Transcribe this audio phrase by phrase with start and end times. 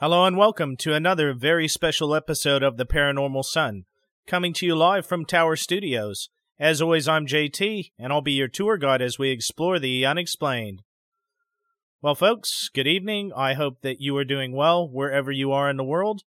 [0.00, 3.84] Hello and welcome to another very special episode of The Paranormal Son,
[4.26, 6.30] coming to you live from Tower Studios.
[6.58, 10.80] As always, I'm JT, and I'll be your tour guide as we explore the unexplained.
[12.00, 13.30] Well, folks, good evening.
[13.36, 16.22] I hope that you are doing well wherever you are in the world.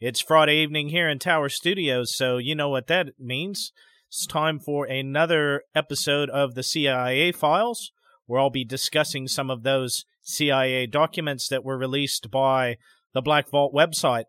[0.00, 3.72] It's Friday evening here in Tower Studios, so you know what that means.
[4.06, 7.90] It's time for another episode of the CIA Files,
[8.26, 12.76] where I'll be discussing some of those CIA documents that were released by
[13.12, 14.24] the Black Vault website.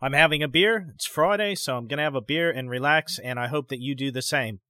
[0.00, 0.92] I'm having a beer.
[0.94, 3.80] It's Friday, so I'm going to have a beer and relax, and I hope that
[3.80, 4.60] you do the same.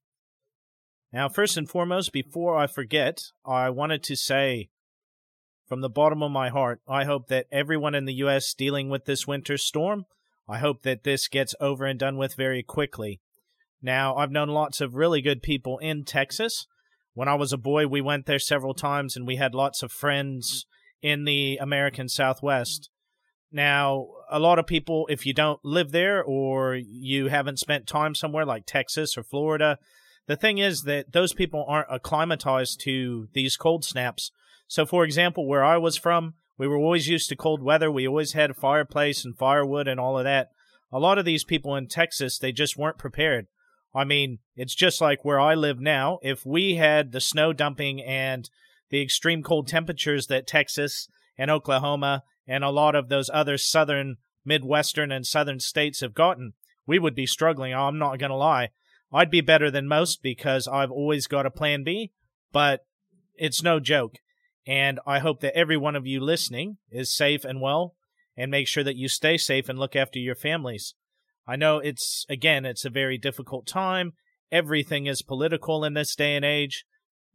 [1.13, 4.71] Now, first and foremost, before I forget, I wanted to say
[5.69, 8.53] from the bottom of my heart, I hope that everyone in the U.S.
[8.53, 10.05] dealing with this winter storm,
[10.49, 13.21] I hope that this gets over and done with very quickly.
[13.81, 16.67] Now, I've known lots of really good people in Texas.
[17.15, 19.93] When I was a boy, we went there several times and we had lots of
[19.93, 20.67] friends
[21.05, 22.89] in the American Southwest.
[23.53, 28.15] Now, a lot of people, if you don't live there or you haven't spent time
[28.15, 29.79] somewhere like Texas or Florida,
[30.27, 34.33] the thing is that those people aren't acclimatized to these cold snaps.
[34.67, 37.93] So, for example, where I was from, we were always used to cold weather.
[37.93, 40.53] We always had a fireplace and firewood and all of that.
[40.91, 43.47] A lot of these people in Texas, they just weren't prepared.
[43.95, 46.19] I mean, it's just like where I live now.
[46.23, 48.49] If we had the snow dumping and
[48.95, 54.19] the extreme cold temperatures that Texas and Oklahoma and a lot of those other southern,
[54.45, 56.53] midwestern, and southern states have gotten,
[56.87, 57.75] we would be struggling.
[57.75, 58.69] I'm not going to lie.
[59.13, 62.13] I'd be better than most because I've always got a plan B,
[62.53, 62.87] but
[63.35, 64.19] it's no joke.
[64.65, 67.97] And I hope that every one of you listening is safe and well
[68.37, 70.95] and make sure that you stay safe and look after your families.
[71.49, 74.13] I know it's, again, it's a very difficult time.
[74.53, 76.85] Everything is political in this day and age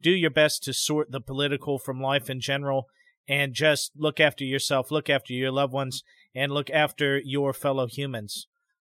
[0.01, 2.87] do your best to sort the political from life in general
[3.27, 7.87] and just look after yourself, look after your loved ones, and look after your fellow
[7.87, 8.47] humans.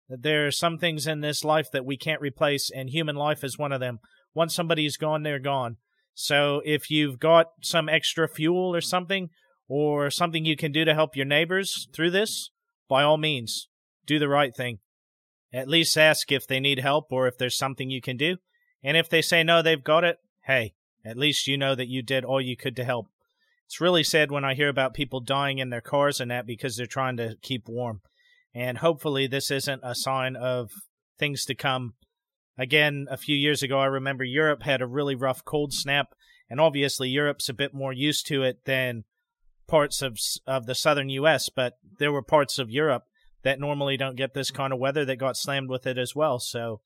[0.08, 3.58] There are some things in this life that we can't replace, and human life is
[3.58, 4.00] one of them.
[4.34, 5.78] Once somebody's gone, they're gone.
[6.14, 9.30] So if you've got some extra fuel or something,
[9.70, 12.50] or something you can do to help your neighbors through this,
[12.90, 13.70] by all means,
[14.06, 14.80] do the right thing.
[15.54, 18.38] At least ask if they need help or if there's something you can do.
[18.84, 20.74] And if they say no, they've got it, hey,
[21.06, 23.08] at least you know that you did all you could to help.
[23.66, 26.76] It's really sad when I hear about people dying in their cars and that because
[26.76, 28.02] they're trying to keep warm.
[28.54, 30.72] And hopefully, this isn't a sign of
[31.20, 31.94] things to come.
[32.58, 36.16] Again, a few years ago, I remember Europe had a really rough cold snap,
[36.50, 39.04] and obviously, Europe's a bit more used to it than
[39.68, 40.18] parts of
[40.48, 41.50] of the southern U.S.
[41.50, 43.04] But there were parts of Europe
[43.44, 46.40] that normally don't get this kind of weather that got slammed with it as well.
[46.40, 46.82] So,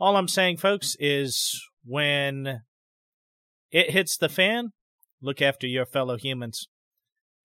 [0.00, 2.62] all I'm saying, folks, is when
[3.70, 4.72] it hits the fan,
[5.20, 6.68] look after your fellow humans.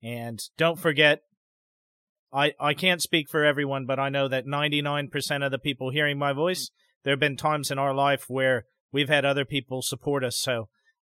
[0.03, 1.21] And don't forget,
[2.33, 6.17] I, I can't speak for everyone, but I know that 99% of the people hearing
[6.17, 6.69] my voice,
[7.03, 10.37] there have been times in our life where we've had other people support us.
[10.37, 10.69] So,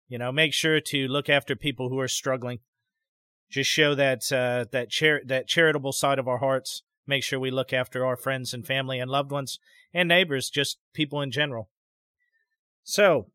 [0.08, 2.60] you know, make sure to look after people who are struggling.
[3.50, 6.84] Just show that uh, that char- that charitable side of our hearts.
[7.06, 9.60] Make sure we look after our friends and family and loved ones
[9.94, 11.70] and neighbors, just people in general.
[12.84, 13.28] So,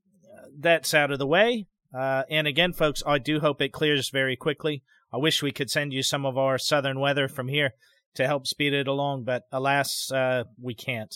[0.58, 1.66] that's out of the way.
[1.96, 4.82] Uh, and again, folks, I do hope it clears very quickly.
[5.12, 7.74] I wish we could send you some of our southern weather from here
[8.14, 11.14] to help speed it along, but alas, uh, we can't.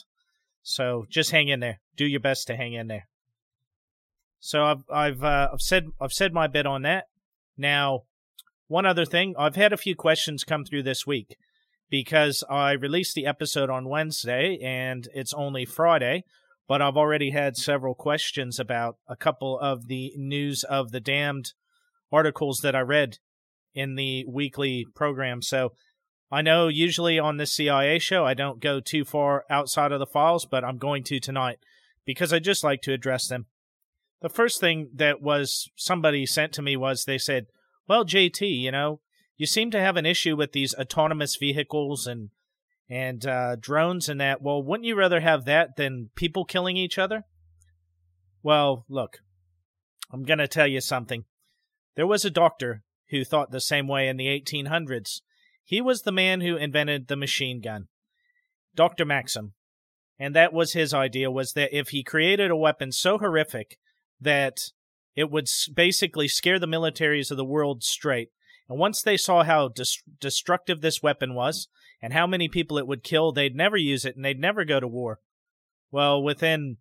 [0.62, 1.80] So just hang in there.
[1.96, 3.08] Do your best to hang in there.
[4.38, 7.08] So I've I've uh, I've said I've said my bit on that.
[7.58, 8.04] Now,
[8.68, 11.36] one other thing, I've had a few questions come through this week
[11.90, 16.24] because I released the episode on Wednesday and it's only Friday
[16.70, 21.52] but I've already had several questions about a couple of the news of the damned
[22.12, 23.18] articles that I read
[23.74, 25.42] in the weekly program.
[25.42, 25.72] So
[26.30, 30.06] I know usually on this CIA show I don't go too far outside of the
[30.06, 31.58] files, but I'm going to tonight
[32.06, 33.46] because I just like to address them.
[34.22, 37.46] The first thing that was somebody sent to me was they said,
[37.88, 39.00] "Well, JT, you know,
[39.36, 42.30] you seem to have an issue with these autonomous vehicles and
[42.90, 44.42] and uh, drones and that.
[44.42, 47.24] Well, wouldn't you rather have that than people killing each other?
[48.42, 49.18] Well, look,
[50.12, 51.24] I'm going to tell you something.
[51.94, 55.20] There was a doctor who thought the same way in the 1800s.
[55.64, 57.86] He was the man who invented the machine gun,
[58.74, 59.04] Dr.
[59.04, 59.54] Maxim.
[60.18, 63.78] And that was his idea was that if he created a weapon so horrific
[64.20, 64.58] that
[65.14, 68.28] it would basically scare the militaries of the world straight.
[68.70, 69.70] And once they saw how
[70.20, 71.68] destructive this weapon was,
[72.00, 74.80] and how many people it would kill, they'd never use it and they'd never go
[74.80, 75.18] to war.
[75.90, 76.78] Well, within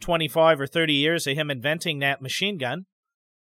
[0.00, 2.86] 25 or 30 years of him inventing that machine gun,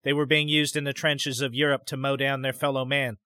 [0.04, 3.18] they were being used in the trenches of Europe to mow down their fellow man.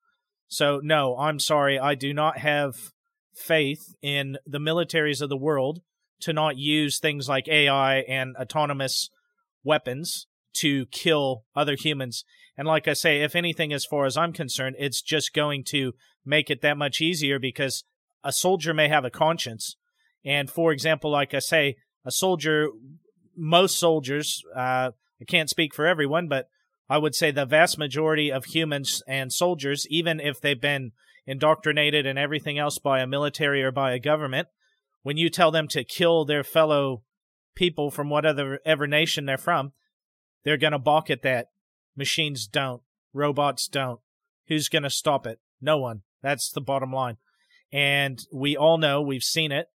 [0.48, 1.80] So, no, I'm sorry.
[1.80, 2.92] I do not have
[3.34, 5.82] faith in the militaries of the world
[6.22, 9.10] to not use things like AI and autonomous
[9.64, 12.24] weapons to kill other humans.
[12.58, 15.94] And like I say, if anything, as far as I'm concerned, it's just going to
[16.26, 17.84] make it that much easier because
[18.24, 19.78] a soldier may have a conscience.
[20.24, 22.70] And for example, like I say, a soldier,
[23.36, 26.48] most soldiers, uh, I can't speak for everyone, but
[26.90, 30.92] I would say the vast majority of humans and soldiers, even if they've been
[31.26, 34.50] indoctrinated and everything else by a military or by a government,
[35.04, 37.04] when you tell them to kill their fellow
[37.56, 39.72] people from whatever ever nation they're from,
[40.44, 41.48] they're going to balk at that.
[41.96, 42.82] Machines don't.
[43.14, 44.00] Robots don't.
[44.48, 45.40] Who's going to stop it?
[45.62, 46.02] No one.
[46.22, 47.18] That's the bottom line.
[47.72, 49.68] And we all know, we've seen it.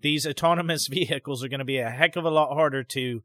[0.00, 3.22] These autonomous vehicles are going to be a heck of a lot harder to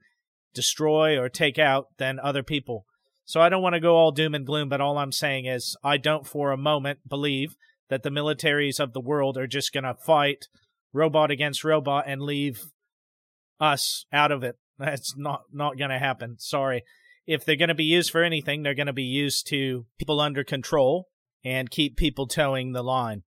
[0.54, 2.86] destroy or take out than other people.
[3.26, 5.78] So I don't want to go all doom and gloom, but all I'm saying is
[5.84, 7.56] I don't for a moment believe
[7.90, 10.48] that the militaries of the world are just going to fight
[10.92, 12.66] robot against robot and leave
[13.60, 14.58] us out of it.
[14.78, 16.38] That's not not going to happen.
[16.40, 16.84] Sorry.
[17.26, 20.20] If they're going to be used for anything, they're going to be used to people
[20.20, 21.08] under control
[21.44, 23.24] and keep people toeing the line.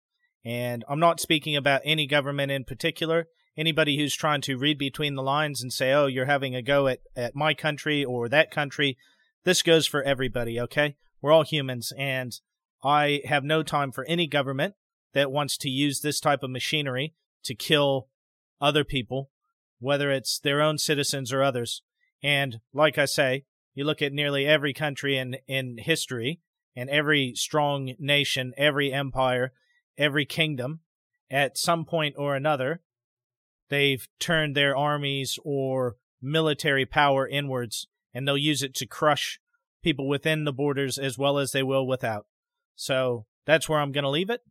[0.45, 3.27] And I'm not speaking about any government in particular.
[3.55, 6.87] Anybody who's trying to read between the lines and say, "Oh, you're having a go
[6.87, 8.97] at at my country or that country,"
[9.43, 10.59] this goes for everybody.
[10.59, 12.33] Okay, we're all humans, and
[12.83, 14.73] I have no time for any government
[15.13, 17.13] that wants to use this type of machinery
[17.43, 18.09] to kill
[18.59, 19.29] other people
[19.83, 21.81] whether it's their own citizens or others.
[22.23, 23.43] And like I say,
[23.73, 26.39] you look at nearly every country in, in history
[26.75, 29.51] and every strong nation, every empire,
[29.97, 30.81] every kingdom,
[31.29, 32.81] at some point or another,
[33.69, 39.39] they've turned their armies or military power inwards and they'll use it to crush
[39.83, 42.25] people within the borders as well as they will without.
[42.75, 44.41] So that's where I'm going to leave it.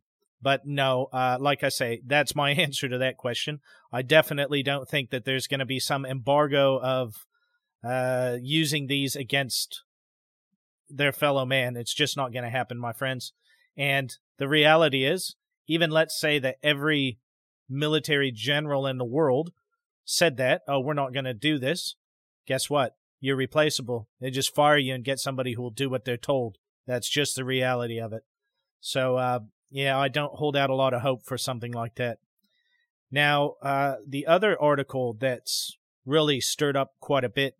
[0.41, 3.61] But no, uh, like I say, that's my answer to that question.
[3.91, 7.25] I definitely don't think that there's going to be some embargo of
[7.83, 9.83] uh, using these against
[10.89, 11.75] their fellow man.
[11.75, 13.33] It's just not going to happen, my friends.
[13.75, 15.35] And the reality is,
[15.67, 17.19] even let's say that every
[17.69, 19.51] military general in the world
[20.05, 21.95] said that, oh, we're not going to do this.
[22.45, 22.95] Guess what?
[23.19, 24.09] You're replaceable.
[24.19, 26.57] They just fire you and get somebody who will do what they're told.
[26.85, 28.23] That's just the reality of it.
[28.81, 29.39] So, uh,
[29.71, 32.19] yeah, I don't hold out a lot of hope for something like that.
[33.09, 37.55] Now, uh, the other article that's really stirred up quite a bit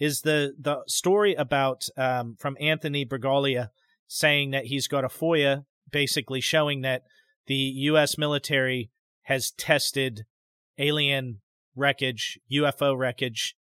[0.00, 3.68] is the the story about um, from Anthony Bragalia
[4.08, 7.04] saying that he's got a FOIA basically showing that
[7.46, 8.16] the U.S.
[8.16, 8.90] military
[9.24, 10.24] has tested
[10.78, 11.40] alien
[11.76, 13.54] wreckage, UFO wreckage.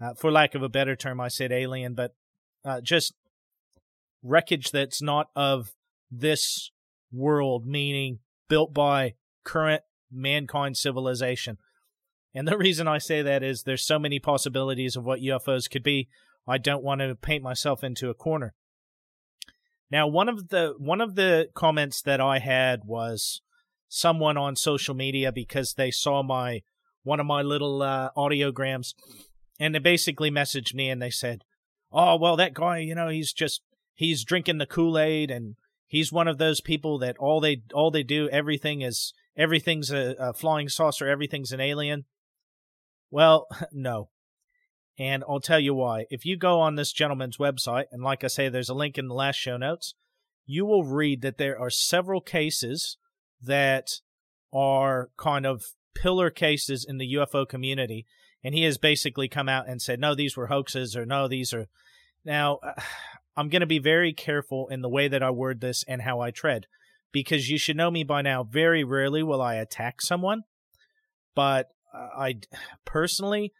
[0.00, 2.14] Uh, for lack of a better term, I said alien, but
[2.64, 3.14] uh, just
[4.22, 5.72] wreckage that's not of
[6.10, 6.70] this
[7.10, 9.14] world, meaning built by
[9.44, 9.82] current
[10.12, 11.58] mankind civilization.
[12.38, 15.82] And the reason I say that is there's so many possibilities of what UFOs could
[15.82, 16.08] be.
[16.46, 18.54] I don't want to paint myself into a corner.
[19.90, 23.40] Now, one of the one of the comments that I had was
[23.88, 26.62] someone on social media because they saw my
[27.02, 28.94] one of my little uh, audiograms,
[29.58, 31.42] and they basically messaged me and they said,
[31.90, 33.62] "Oh, well, that guy, you know, he's just
[33.94, 35.56] he's drinking the Kool Aid and
[35.88, 40.14] He's one of those people that all they all they do everything is everything's a,
[40.18, 42.04] a flying saucer, everything's an alien.
[43.10, 44.10] Well, no.
[44.98, 46.06] And I'll tell you why.
[46.10, 49.08] If you go on this gentleman's website, and like I say, there's a link in
[49.08, 49.94] the last show notes,
[50.44, 52.96] you will read that there are several cases
[53.40, 54.00] that
[54.52, 58.06] are kind of pillar cases in the UFO community.
[58.42, 61.52] And he has basically come out and said, no, these were hoaxes, or no, these
[61.52, 61.66] are.
[62.24, 62.58] Now,
[63.36, 66.18] I'm going to be very careful in the way that I word this and how
[66.18, 66.66] I tread
[67.12, 68.42] because you should know me by now.
[68.42, 70.42] Very rarely will I attack someone,
[71.36, 72.36] but I
[72.84, 73.52] personally,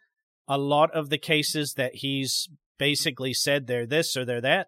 [0.47, 4.67] a lot of the cases that he's basically said they're this or they're that,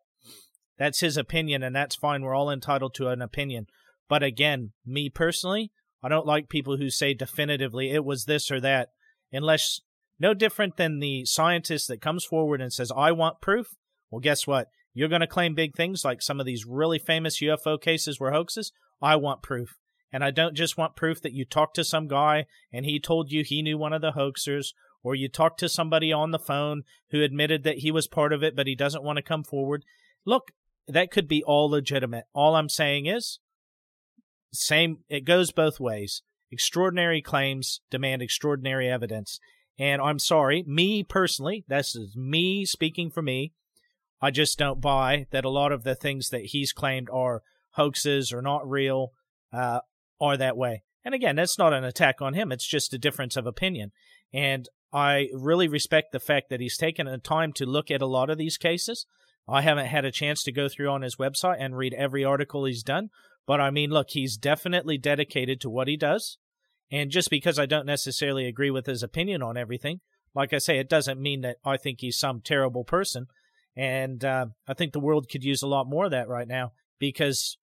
[0.77, 2.24] that's his opinion and that's fine.
[2.24, 3.68] We're all entitled to an opinion.
[4.10, 5.72] But again, me personally,
[6.03, 8.89] I don't like people who say definitively it was this or that,
[9.32, 9.82] unless
[10.20, 13.68] no different than the scientist that comes forward and says, I want proof.
[14.10, 14.68] Well, guess what?
[14.94, 18.32] You're going to claim big things like some of these really famous UFO cases were
[18.32, 18.72] hoaxes.
[19.01, 19.77] I want proof.
[20.12, 23.32] And I don't just want proof that you talked to some guy and he told
[23.32, 26.84] you he knew one of the hoaxers, or you talked to somebody on the phone
[27.12, 29.84] who admitted that he was part of it, but he doesn't want to come forward.
[30.25, 30.51] Look,
[30.88, 32.25] that could be all legitimate.
[32.34, 33.39] All I'm saying is,
[34.53, 36.22] same, it goes both ways.
[36.51, 39.39] Extraordinary claims demand extraordinary evidence.
[39.80, 43.53] And I'm sorry, me personally, this is me speaking for me.
[44.22, 47.41] I just don't buy that a lot of the things that he's claimed are
[47.72, 49.13] hoaxes or not real
[49.51, 49.80] uh,
[50.22, 50.84] are that way.
[51.04, 52.51] And again, that's not an attack on him.
[52.51, 53.92] It's just a difference of opinion.
[54.32, 58.08] And I really respect the fact that he's taken the time to look at a
[58.08, 59.06] lot of these cases.
[59.48, 62.66] I haven't had a chance to go through on his website and read every article
[62.66, 63.10] he's done,
[63.48, 66.38] but I mean, look, he's definitely dedicated to what he does.
[66.92, 70.01] And just because I don't necessarily agree with his opinion on everything,
[70.36, 73.28] like I say, it doesn't mean that I think he's some terrible person.
[73.75, 76.74] And uh, I think the world could use a lot more of that right now
[77.00, 77.58] because,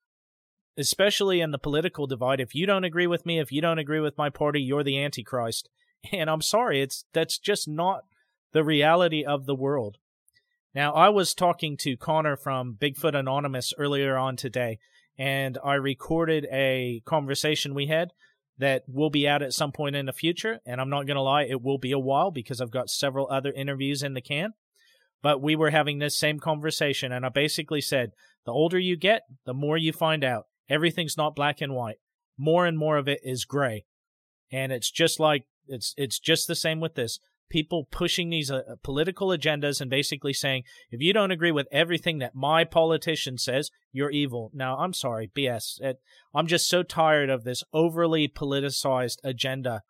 [0.78, 4.00] especially in the political divide, if you don't agree with me, if you don't agree
[4.00, 5.68] with my party, you're the Antichrist.
[6.12, 8.02] And I'm sorry, it's that's just not
[8.52, 9.98] the reality of the world.
[10.72, 14.78] Now, I was talking to Connor from Bigfoot Anonymous earlier on today,
[15.18, 18.12] and I recorded a conversation we had
[18.58, 20.60] that will be out at some point in the future.
[20.64, 23.28] And I'm not going to lie, it will be a while because I've got several
[23.28, 24.52] other interviews in the can.
[25.20, 28.12] But we were having this same conversation, and I basically said,
[28.46, 30.46] the older you get, the more you find out.
[30.68, 31.96] Everything's not black and white.
[32.36, 33.84] More and more of it is gray.
[34.50, 37.18] And it's just like it's it's just the same with this.
[37.50, 42.18] People pushing these uh, political agendas and basically saying, if you don't agree with everything
[42.18, 44.50] that my politician says, you're evil.
[44.52, 45.80] Now, I'm sorry, BS.
[45.80, 45.96] It,
[46.34, 49.82] I'm just so tired of this overly politicized agenda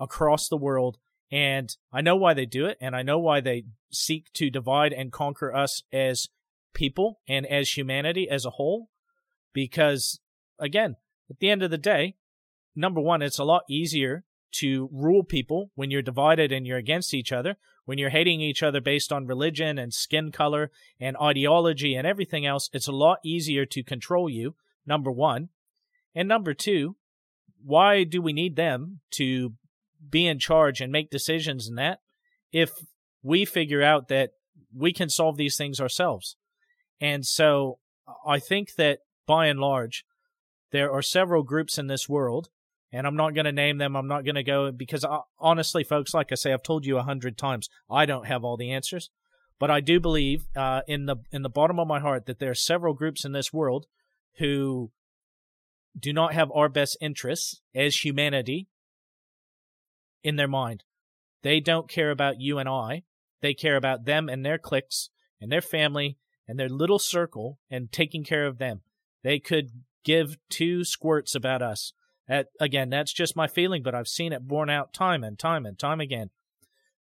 [0.00, 0.96] across the world.
[1.30, 4.92] And I know why they do it, and I know why they seek to divide
[4.92, 6.28] and conquer us as
[6.74, 8.88] people and as humanity as a whole.
[9.54, 10.20] Because,
[10.58, 10.96] again,
[11.30, 12.16] at the end of the day,
[12.76, 17.14] number one, it's a lot easier to rule people when you're divided and you're against
[17.14, 17.56] each other,
[17.86, 20.70] when you're hating each other based on religion and skin color
[21.00, 24.54] and ideology and everything else, it's a lot easier to control you,
[24.86, 25.48] number one.
[26.14, 26.96] And number two,
[27.64, 29.54] why do we need them to
[30.08, 32.00] be in charge and make decisions in that
[32.52, 32.70] if
[33.22, 34.32] we figure out that
[34.72, 36.36] we can solve these things ourselves?
[37.00, 37.78] And so
[38.24, 40.04] I think that by and large,
[40.72, 42.48] there are several groups in this world
[42.94, 43.96] and I'm not going to name them.
[43.96, 46.86] I'm not going to go because I, uh, honestly, folks, like I say, I've told
[46.86, 49.10] you a hundred times, I don't have all the answers,
[49.58, 52.52] but I do believe uh, in the in the bottom of my heart that there
[52.52, 53.86] are several groups in this world
[54.38, 54.92] who
[55.98, 58.68] do not have our best interests as humanity
[60.22, 60.84] in their mind.
[61.42, 63.02] They don't care about you and I.
[63.42, 66.16] They care about them and their cliques and their family
[66.46, 68.82] and their little circle and taking care of them.
[69.24, 69.70] They could
[70.04, 71.92] give two squirts about us.
[72.60, 75.76] Again, that's just my feeling, but I've seen it borne out time and time and
[75.78, 76.30] time again.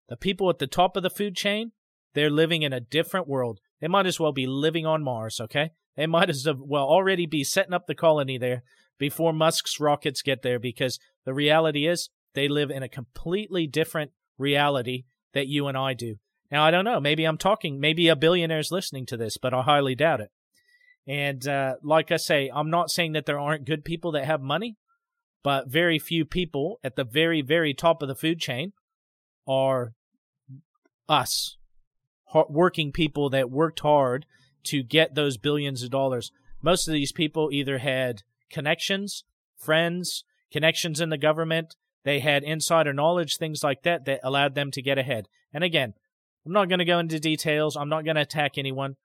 [0.09, 1.71] The people at the top of the food chain,
[2.13, 3.59] they're living in a different world.
[3.81, 5.71] They might as well be living on Mars, okay?
[5.95, 8.63] They might as well already be setting up the colony there
[8.97, 14.11] before Musk's rockets get there because the reality is they live in a completely different
[14.37, 16.15] reality that you and I do.
[16.51, 16.99] Now, I don't know.
[16.99, 20.31] Maybe I'm talking, maybe a billionaire's listening to this, but I highly doubt it.
[21.09, 24.41] And uh, like I say, I'm not saying that there aren't good people that have
[24.41, 24.77] money
[25.43, 28.73] but very few people at the very, very top of the food chain
[29.47, 29.93] are
[31.07, 31.57] us,
[32.49, 34.25] working people that worked hard
[34.65, 36.31] to get those billions of dollars.
[36.61, 39.23] Most of these people either had connections,
[39.57, 44.71] friends, connections in the government, they had insider knowledge, things like that, that allowed them
[44.71, 45.27] to get ahead.
[45.53, 45.93] And again,
[46.45, 47.75] I'm not going to go into details.
[47.75, 48.95] I'm not going to attack anyone.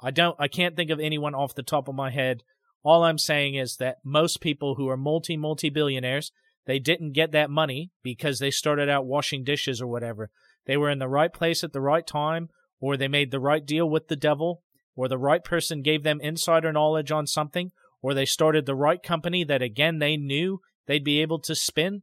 [0.00, 2.42] I don't, I can't think of anyone off the top of my head
[2.82, 6.32] all I'm saying is that most people who are multi multi billionaires,
[6.66, 10.30] they didn't get that money because they started out washing dishes or whatever.
[10.66, 12.48] They were in the right place at the right time,
[12.80, 14.62] or they made the right deal with the devil,
[14.94, 19.02] or the right person gave them insider knowledge on something, or they started the right
[19.02, 22.02] company that again they knew they'd be able to spin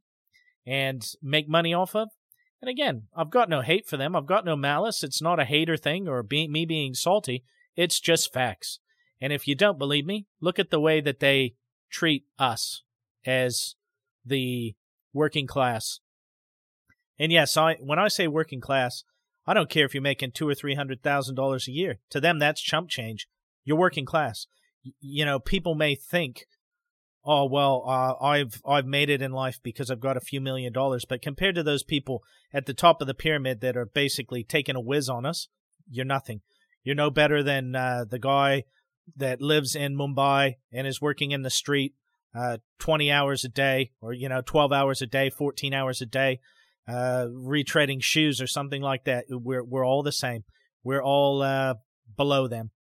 [0.65, 2.09] and make money off of.
[2.61, 4.15] And again, I've got no hate for them.
[4.15, 5.03] I've got no malice.
[5.03, 7.43] It's not a hater thing or be- me being salty.
[7.75, 8.79] It's just facts.
[9.21, 11.55] And if you don't believe me, look at the way that they
[11.89, 12.83] treat us
[13.25, 13.75] as
[14.25, 14.75] the
[15.13, 15.99] working class.
[17.17, 19.03] And yes, I when I say working class,
[19.47, 21.99] I don't care if you're making two or three hundred thousand dollars a year.
[22.09, 23.27] To them, that's chump change.
[23.63, 24.47] You're working class.
[24.99, 26.45] You know, people may think,
[27.23, 30.73] "Oh, well, uh, I've I've made it in life because I've got a few million
[30.73, 32.21] dollars." But compared to those people
[32.53, 35.47] at the top of the pyramid that are basically taking a whiz on us,
[35.89, 36.41] you're nothing.
[36.85, 38.63] You're no better than uh, the guy
[39.17, 41.93] that lives in Mumbai and is working in the street
[42.33, 46.05] uh, 20 hours a day or, you know, 12 hours a day, 14 hours a
[46.05, 46.39] day,
[46.87, 49.25] uh, retreading shoes or something like that.
[49.29, 50.43] We're, we're all the same.
[50.83, 51.75] We're all uh,
[52.15, 52.71] below them.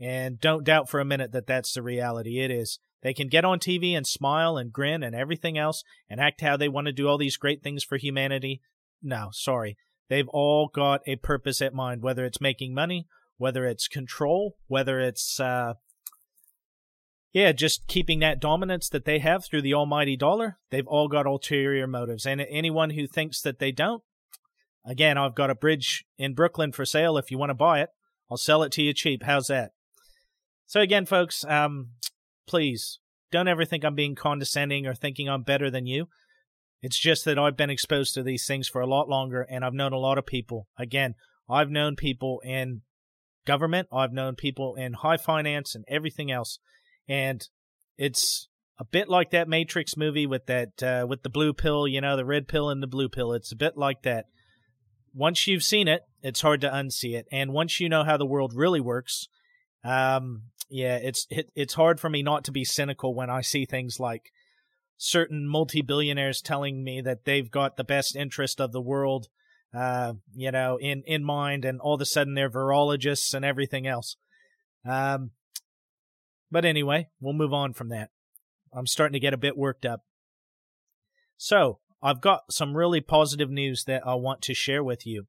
[0.00, 2.40] And don't doubt for a minute that that's the reality.
[2.40, 2.78] It is.
[3.02, 6.56] They can get on TV and smile and grin and everything else and act how
[6.56, 8.62] they want to do all these great things for humanity.
[9.02, 9.76] No, sorry.
[10.08, 13.06] They've all got a purpose at mind, whether it's making money
[13.42, 15.74] whether it's control, whether it's uh,
[17.32, 20.60] yeah, just keeping that dominance that they have through the almighty dollar.
[20.70, 22.24] They've all got ulterior motives.
[22.24, 24.00] And anyone who thinks that they don't,
[24.86, 27.88] again, I've got a bridge in Brooklyn for sale if you want to buy it.
[28.30, 29.24] I'll sell it to you cheap.
[29.24, 29.72] How's that?
[30.66, 31.88] So again, folks, um,
[32.46, 33.00] please
[33.32, 36.06] don't ever think I'm being condescending or thinking I'm better than you.
[36.80, 39.74] It's just that I've been exposed to these things for a lot longer and I've
[39.74, 40.68] known a lot of people.
[40.78, 41.16] Again,
[41.50, 42.82] I've known people in
[43.44, 46.58] government, I've known people in high finance and everything else.
[47.08, 47.46] And
[47.98, 52.00] it's a bit like that Matrix movie with that uh, with the blue pill, you
[52.00, 53.32] know, the red pill and the blue pill.
[53.32, 54.26] It's a bit like that.
[55.14, 57.26] Once you've seen it, it's hard to unsee it.
[57.30, 59.28] And once you know how the world really works,
[59.84, 63.66] um, yeah, it's it, it's hard for me not to be cynical when I see
[63.66, 64.32] things like
[64.96, 69.28] certain multi-billionaires telling me that they've got the best interest of the world
[69.74, 73.86] uh, you know, in in mind, and all of a sudden they're virologists and everything
[73.86, 74.16] else.
[74.88, 75.30] Um,
[76.50, 78.10] but anyway, we'll move on from that.
[78.74, 80.00] I'm starting to get a bit worked up.
[81.36, 85.26] So I've got some really positive news that I want to share with you.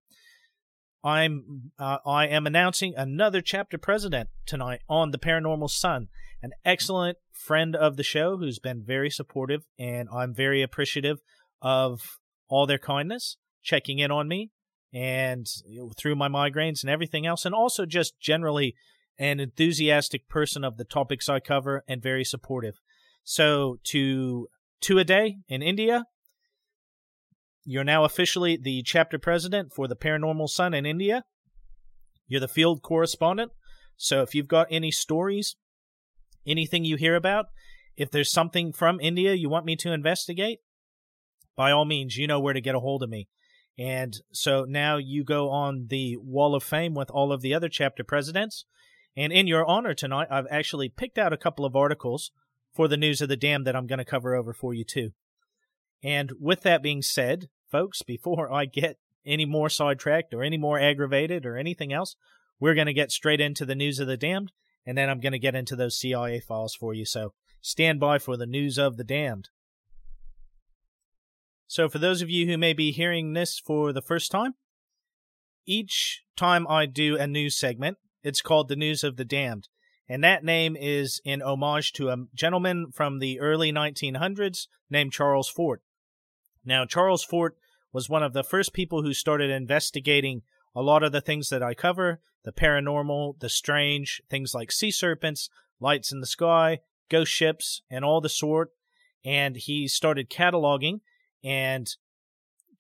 [1.04, 6.08] I'm uh, I am announcing another chapter president tonight on the Paranormal Son,
[6.42, 11.18] an excellent friend of the show who's been very supportive, and I'm very appreciative
[11.62, 14.52] of all their kindness, checking in on me,
[14.94, 15.48] and
[15.98, 18.76] through my migraines and everything else, and also just generally
[19.18, 22.80] an enthusiastic person of the topics I cover and very supportive.
[23.24, 24.48] So to
[24.82, 26.06] Tuaa Dey in India,
[27.64, 31.24] you're now officially the chapter president for the Paranormal Son in India.
[32.28, 33.52] You're the field correspondent.
[33.96, 35.56] So if you've got any stories,
[36.46, 37.46] anything you hear about,
[37.96, 40.60] if there's something from India you want me to investigate,
[41.56, 43.30] by all means, you know where to get a hold of me.
[43.78, 47.70] And so now you go on the wall of fame with all of the other
[47.70, 48.66] chapter presidents.
[49.16, 52.32] And in your honor tonight, I've actually picked out a couple of articles
[52.74, 55.12] for the news of the dam that I'm going to cover over for you too.
[56.04, 60.80] And with that being said, folks, before I get any more sidetracked or any more
[60.80, 62.16] aggravated or anything else,
[62.60, 64.52] we're going to get straight into the news of the damned,
[64.86, 67.06] and then I'm going to get into those CIA files for you.
[67.06, 69.50] So stand by for the news of the damned.
[71.68, 74.56] So, for those of you who may be hearing this for the first time,
[75.66, 79.70] each time I do a news segment, it's called The News of the Damned.
[80.08, 85.50] And that name is in homage to a gentleman from the early 1900s named Charles
[85.50, 85.82] Fort.
[86.66, 87.58] Now, Charles Fort
[87.92, 90.42] was one of the first people who started investigating
[90.76, 94.92] a lot of the things that I cover the paranormal, the strange, things like sea
[94.92, 95.50] serpents,
[95.80, 98.72] lights in the sky, ghost ships, and all the sort.
[99.24, 101.00] And he started cataloging
[101.44, 101.90] and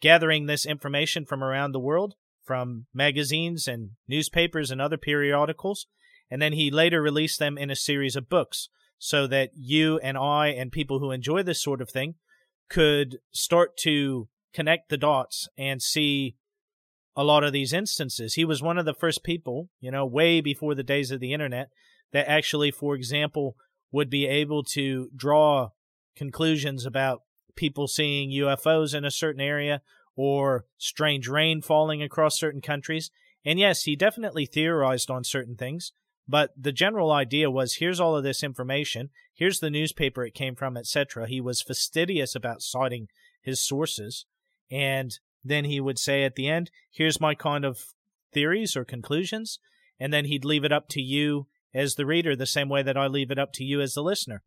[0.02, 5.88] gathering this information from around the world, from magazines and newspapers and other periodicals.
[6.30, 10.18] And then he later released them in a series of books so that you and
[10.18, 12.16] I and people who enjoy this sort of thing
[12.70, 16.36] could start to connect the dots and see
[17.16, 18.34] a lot of these instances.
[18.34, 21.34] He was one of the first people, you know, way before the days of the
[21.34, 21.70] internet,
[22.12, 23.56] that actually, for example,
[23.92, 25.70] would be able to draw
[26.16, 27.22] conclusions about
[27.56, 29.82] people seeing UFOs in a certain area
[30.16, 33.10] or strange rain falling across certain countries.
[33.46, 35.92] And yes, he definitely theorized on certain things,
[36.28, 40.56] but the general idea was here's all of this information, here's the newspaper it came
[40.56, 41.28] from, etc.
[41.28, 43.08] He was fastidious about citing
[43.42, 44.26] his sources,
[44.72, 47.94] and then he would say at the end, here's my kind of
[48.32, 49.60] theories or conclusions,
[50.00, 52.98] and then he'd leave it up to you as the reader the same way that
[52.98, 54.44] I leave it up to you as the listener.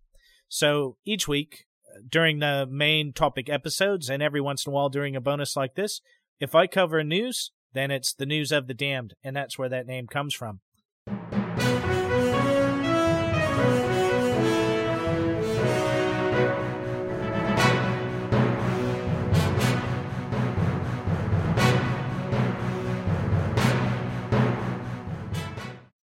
[0.49, 1.66] So each week,
[2.09, 5.75] during the main topic episodes and every once in a while during a bonus like
[5.75, 6.01] this,
[6.41, 9.87] if I cover news, then it's the news of the damned, and that's where that
[9.87, 10.61] name comes from.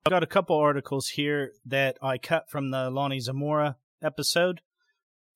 [0.09, 4.63] I've got a couple articles here that I cut from the Lonnie Zamora episode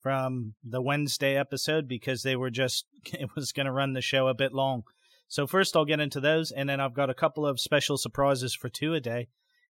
[0.02, 4.28] from the Wednesday episode because they were just, it was going to run the show
[4.28, 4.82] a bit long.
[5.28, 8.54] So, first I'll get into those, and then I've got a couple of special surprises
[8.54, 9.28] for Tuaa Dey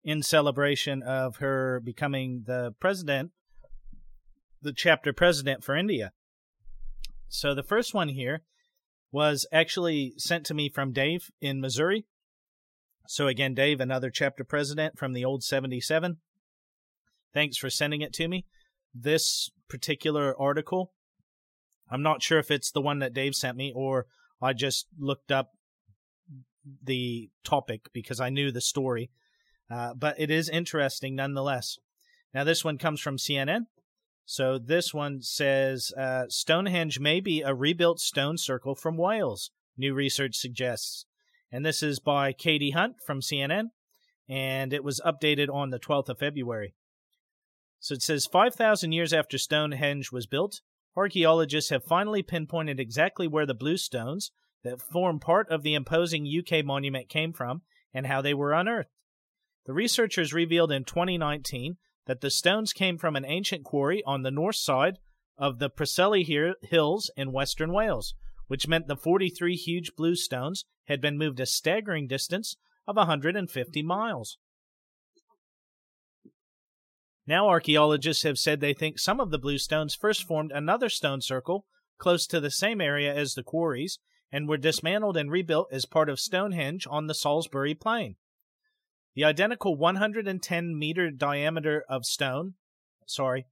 [0.05, 3.31] in celebration of her becoming the president,
[4.61, 6.13] the chapter president for India.
[7.27, 8.43] So, the first one here
[9.11, 12.05] was actually sent to me from Dave in Missouri.
[13.07, 16.19] So, again, Dave, another chapter president from the old 77.
[17.33, 18.45] Thanks for sending it to me
[18.93, 20.93] this particular article.
[21.89, 24.05] I'm not sure if it's the one that Dave sent me or
[24.41, 25.51] I just looked up
[26.83, 29.09] the topic because I knew the story.
[29.71, 31.77] Uh, but it is interesting nonetheless.
[32.33, 33.65] Now, this one comes from CNN.
[34.25, 39.95] So this one says uh, Stonehenge may be a rebuilt stone circle from Wales, new
[39.95, 41.05] research suggests.
[41.51, 43.69] And this is by Katie Hunt from CNN,
[44.27, 46.75] and it was updated on the 12th of February.
[47.79, 50.61] So it says 5,000 years after Stonehenge was built,
[50.95, 54.31] archaeologists have finally pinpointed exactly where the blue stones
[54.63, 57.61] that form part of the imposing UK monument came from
[57.93, 58.89] and how they were unearthed.
[59.65, 64.31] The researchers revealed in 2019 that the stones came from an ancient quarry on the
[64.31, 64.97] north side
[65.37, 66.25] of the Preseli
[66.61, 68.13] Hills in western Wales,
[68.47, 72.55] which meant the 43 huge blue stones had been moved a staggering distance
[72.87, 74.37] of 150 miles.
[77.29, 81.21] Now, archaeologists have said they think some of the blue stones first formed another stone
[81.21, 81.67] circle
[81.99, 83.99] close to the same area as the quarries
[84.31, 88.15] and were dismantled and rebuilt as part of Stonehenge on the Salisbury Plain.
[89.13, 92.55] The identical 110 meter diameter of stone,
[93.05, 93.45] sorry,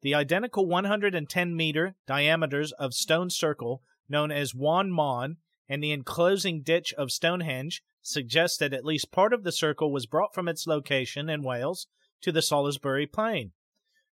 [0.00, 6.62] the identical 110 meter diameters of stone circle known as Waun Mawn and the enclosing
[6.62, 10.68] ditch of Stonehenge suggest that at least part of the circle was brought from its
[10.68, 11.88] location in Wales
[12.22, 13.52] to the Salisbury Plain,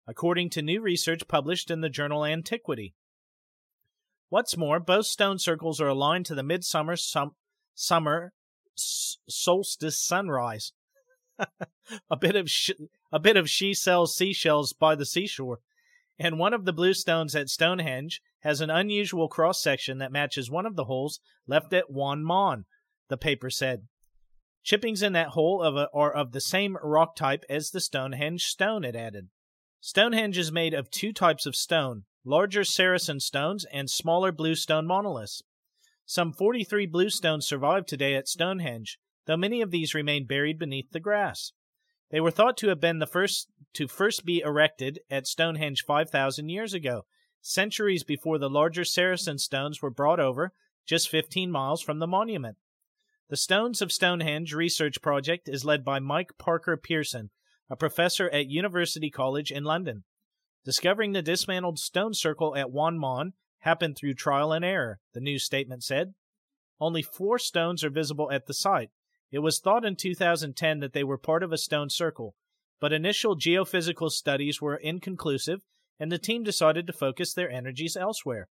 [0.06, 2.94] according to new research published in the journal Antiquity.
[4.28, 7.34] What's more, both stone circles are aligned to the midsummer sum-
[7.74, 8.32] summer
[8.78, 10.72] s- solstice sunrise,
[12.10, 12.70] a bit of sh-
[13.12, 15.58] a bit of she sells seashells by the seashore,
[16.18, 20.50] and one of the blue stones at Stonehenge has an unusual cross section that matches
[20.50, 22.64] one of the holes left at Waun Mawn.
[23.08, 23.88] The paper said.
[24.62, 28.44] Chippings in that hole of a, are of the same rock type as the Stonehenge
[28.44, 29.28] stone, it added.
[29.80, 35.42] Stonehenge is made of two types of stone larger sarsen stones and smaller bluestone monoliths.
[36.04, 41.00] Some 43 bluestones survive today at Stonehenge, though many of these remain buried beneath the
[41.00, 41.52] grass.
[42.10, 46.48] They were thought to have been the first to first be erected at Stonehenge 5,000
[46.48, 47.06] years ago,
[47.40, 50.52] centuries before the larger sarsen stones were brought over
[50.84, 52.56] just 15 miles from the monument.
[53.30, 57.30] The Stones of Stonehenge research project is led by Mike Parker Pearson,
[57.70, 60.02] a professor at University College in London.
[60.64, 65.44] Discovering the dismantled stone circle at Waun Mawn happened through trial and error, the news
[65.44, 66.14] statement said.
[66.80, 68.90] Only four stones are visible at the site,
[69.30, 72.34] it was thought in 2010 that they were part of a stone circle,
[72.80, 75.62] but initial geophysical studies were inconclusive,
[76.00, 78.48] and the team decided to focus their energies elsewhere.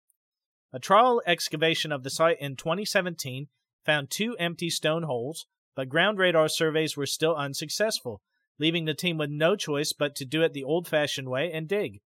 [0.74, 3.48] A trial excavation of the site in 2017
[3.86, 8.20] found two empty stone holes, but ground radar surveys were still unsuccessful,
[8.58, 11.68] leaving the team with no choice but to do it the old fashioned way and
[11.68, 12.00] dig.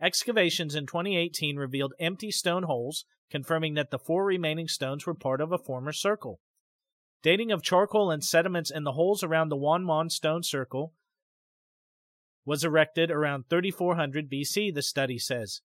[0.00, 5.40] Excavations in 2018 revealed empty stone holes, confirming that the four remaining stones were part
[5.40, 6.40] of a former circle.
[7.22, 10.94] Dating of charcoal and sediments in the holes around the Waun Mawn stone circle
[12.46, 15.60] was erected around 3400 BC, the study says.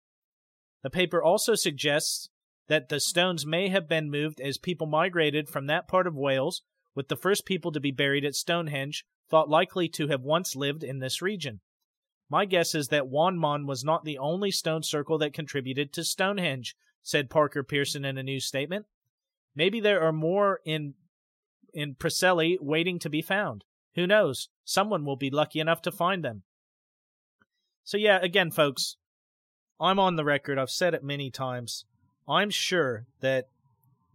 [0.84, 2.30] The paper also suggests
[2.68, 6.62] that the stones may have been moved as people migrated from that part of Wales,
[6.96, 10.84] with the first people to be buried at Stonehenge thought likely to have once lived
[10.84, 11.60] in this region.
[12.30, 16.04] My guess is that Waun Mawn was not the only stone circle that contributed to
[16.04, 18.86] Stonehenge, said Parker Pearson in a news statement.
[19.56, 20.96] Maybe there are more in
[21.74, 23.66] in Preseli waiting to be found.
[23.96, 24.50] Who knows?
[24.64, 26.44] Someone will be lucky enough to find them.
[27.84, 28.96] So, yeah, again, folks,
[29.80, 30.58] I'm on the record.
[30.58, 31.86] I've said it many times.
[32.28, 33.48] I'm sure that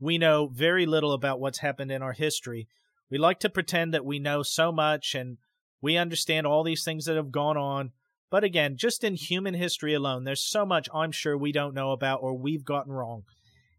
[0.00, 2.66] we know very little about what's happened in our history.
[3.10, 5.38] We like to pretend that we know so much and
[5.82, 7.92] we understand all these things that have gone on.
[8.30, 11.90] But again, just in human history alone, there's so much I'm sure we don't know
[11.90, 13.24] about or we've gotten wrong.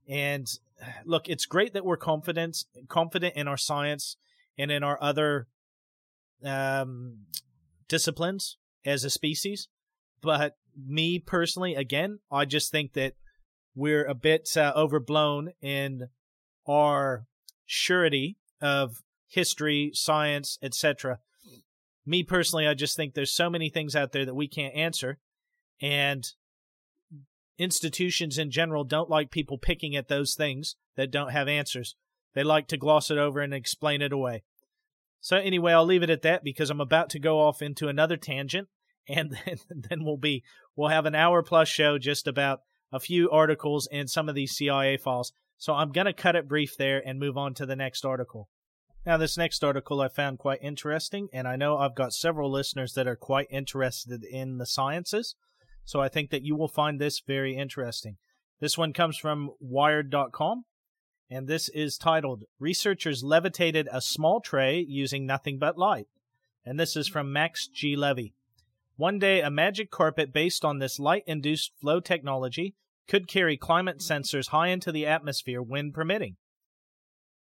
[0.08, 0.48] And
[1.06, 4.17] look, it's great that we're confident confident in our science
[4.58, 5.48] and in our other
[6.44, 7.26] um,
[7.88, 9.67] disciplines as a species.
[10.22, 13.13] But me personally, again, I just think that
[13.76, 16.10] we're a bit uh, overblown in
[16.68, 17.26] our
[17.66, 21.20] surety of history, science, etc.
[22.06, 25.20] Me personally, I just think there's so many things out there that we can't answer,
[25.82, 26.26] and
[27.58, 31.96] institutions in general don't like people picking at those things that don't have answers.
[32.34, 34.44] They like to gloss it over and explain it away.
[35.20, 38.18] So anyway, I'll leave it at that because I'm about to go off into another
[38.18, 38.68] tangent
[39.08, 39.58] and then,
[39.90, 40.44] then we'll be
[40.76, 44.56] we'll have an hour plus show just about a few articles and some of these
[44.56, 45.34] CIA files.
[45.58, 48.50] So I'm going to cut it brief there and move on to the next article.
[49.06, 52.94] Now, this next article I found quite interesting, and I know I've got several listeners
[52.94, 55.36] that are quite interested in the sciences.
[55.86, 58.18] So I think that you will find this very interesting.
[58.60, 60.66] This one comes from Wired.com,
[61.32, 66.08] and this is titled Researchers Levitated a Small Tray Using Nothing But Light.
[66.64, 67.96] And this is from Max G.
[67.96, 68.36] Levy.
[69.02, 72.76] One day, a magic carpet based on this light induced flow technology
[73.08, 76.38] could carry climate sensors high into the atmosphere when permitting.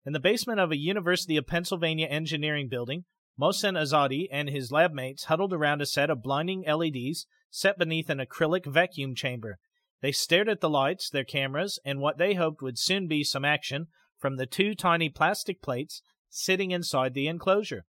[0.06, 3.04] In the basement of a University of Pennsylvania engineering building,
[3.38, 8.08] Mohsen Azadi and his lab mates huddled around a set of blinding LEDs set beneath
[8.08, 9.58] an acrylic vacuum chamber.
[10.00, 13.44] They stared at the lights, their cameras, and what they hoped would soon be some
[13.44, 17.84] action from the two tiny plastic plates sitting inside the enclosure.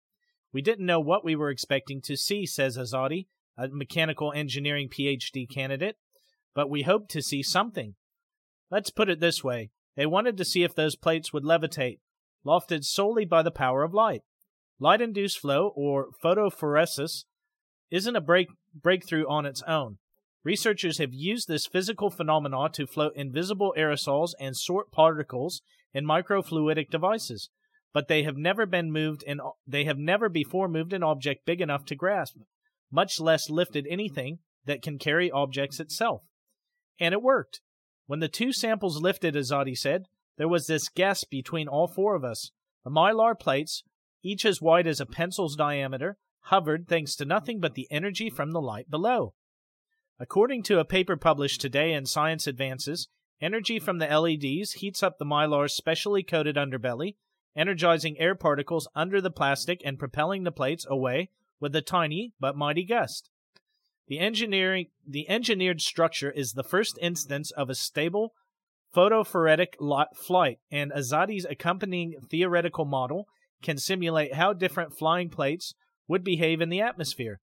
[0.52, 3.28] We didn't know what we were expecting to see, says Azadi,
[3.60, 5.98] a mechanical engineering PhD candidate,
[6.56, 7.96] but we hoped to see something.
[8.72, 12.00] Let's put it this way they wanted to see if those plates would levitate,
[12.46, 14.22] lofted solely by the power of light.
[14.80, 17.26] Light induced flow, or photophoresis,
[17.92, 19.98] isn't a break- breakthrough on its own.
[20.44, 25.62] Researchers have used this physical phenomenon to float invisible aerosols and sort particles
[25.94, 27.50] in microfluidic devices,
[27.94, 31.60] but they have never been moved in they have never before moved an object big
[31.60, 32.38] enough to grasp,
[32.92, 33.94] much less lifted mm-hmm.
[33.94, 35.84] anything that can carry objects mm-hmm.
[35.84, 36.24] itself.
[37.00, 37.62] And it worked.
[38.08, 40.06] When the two samples lifted, Azadi said,
[40.38, 42.52] there was this gasp between all four of us.
[42.84, 43.84] The mylar plates,
[44.24, 48.52] each as wide as a pencil's diameter, hovered thanks to nothing but the energy from
[48.52, 49.34] the light below.
[50.20, 53.10] According to a paper published today in Science Advances,
[53.42, 57.16] energy from the LEDs heats up the mylar's specially coated underbelly,
[57.56, 62.56] energizing air particles under the plastic and propelling the plates away with a tiny but
[62.56, 63.30] mighty gust.
[64.08, 68.34] The engineering the engineered structure is the first instance of a stable
[68.96, 69.76] photophoretic
[70.16, 73.28] flight, and Azadi's accompanying theoretical model
[73.62, 75.76] can simulate how different flying plates
[76.08, 77.40] would behave in the atmosphere.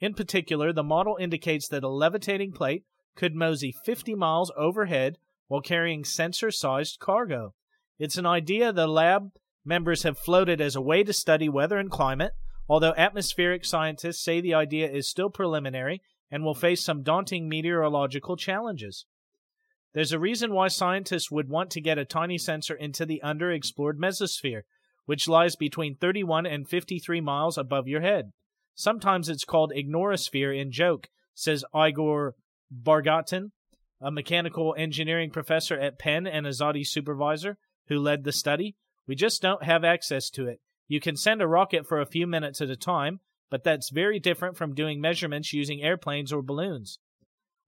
[0.00, 2.84] In particular, the model indicates that a levitating plate
[3.16, 5.16] could mosey 50 miles overhead
[5.48, 7.54] while carrying sensor sized cargo.
[7.98, 9.30] It's an idea the lab
[9.64, 12.32] members have floated as a way to study weather and climate,
[12.72, 18.34] although atmospheric scientists say the idea is still preliminary and will face some daunting meteorological
[18.34, 19.04] challenges.
[19.92, 23.98] There's a reason why scientists would want to get a tiny sensor into the underexplored
[23.98, 24.62] mesosphere,
[25.04, 28.30] which lies between 31 and 53 miles above your head.
[28.74, 32.36] Sometimes it's called ignorosphere in joke, says Igor
[32.70, 33.52] Bargatin,
[34.00, 37.58] a mechanical engineering professor at Penn and Azadi supervisor
[37.88, 38.76] who led the study.
[39.06, 40.60] We just don't have access to it.
[40.92, 44.20] You can send a rocket for a few minutes at a time, but that's very
[44.20, 46.98] different from doing measurements using airplanes or balloons.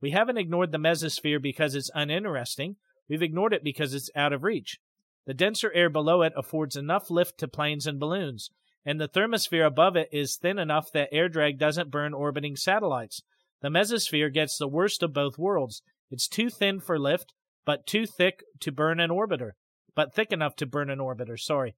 [0.03, 2.77] We haven't ignored the mesosphere because it's uninteresting,
[3.09, 4.79] we've ignored it because it's out of reach.
[5.25, 8.51] The denser air below it affords enough lift to planes and balloons,
[8.85, 13.23] and the thermosphere above it is thin enough that air drag doesn't burn orbiting satellites.
[13.63, 15.81] The mesosphere gets the worst of both worlds.
[16.11, 17.33] It's too thin for lift,
[17.65, 19.53] but too thick to burn an orbiter.
[19.95, 21.75] But thick enough to burn an orbiter, sorry.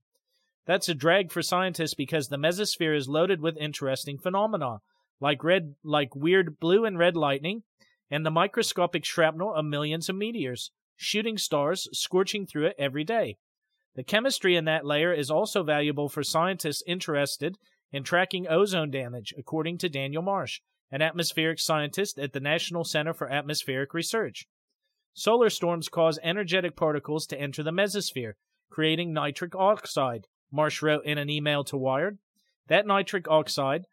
[0.66, 4.78] That's a drag for scientists because the mesosphere is loaded with interesting phenomena,
[5.20, 7.62] like red like weird blue and red lightning,
[8.10, 13.36] and the microscopic shrapnel of millions of meteors, shooting stars scorching through it every day.
[13.94, 17.56] The chemistry in that layer is also valuable for scientists interested
[17.92, 23.14] in tracking ozone damage, according to Daniel Marsh, an atmospheric scientist at the National Center
[23.14, 24.46] for Atmospheric Research.
[25.14, 28.32] Solar storms cause energetic particles to enter the mesosphere,
[28.68, 32.18] creating nitric oxide, Marsh wrote in an email to Wired.
[32.68, 33.86] That nitric oxide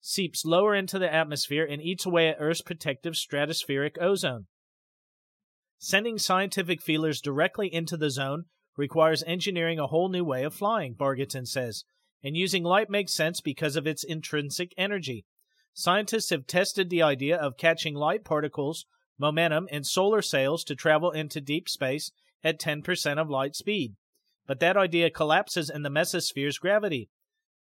[0.00, 4.46] seeps lower into the atmosphere and eats away at Earth's protective stratospheric ozone.
[5.78, 8.44] Sending scientific feelers directly into the zone
[8.76, 11.84] requires engineering a whole new way of flying, Bargatin says,
[12.22, 15.24] and using light makes sense because of its intrinsic energy.
[15.72, 18.86] Scientists have tested the idea of catching light particles,
[19.18, 22.10] momentum, and solar sails to travel into deep space
[22.42, 23.94] at 10% of light speed
[24.46, 27.08] but that idea collapses in the mesosphere's gravity.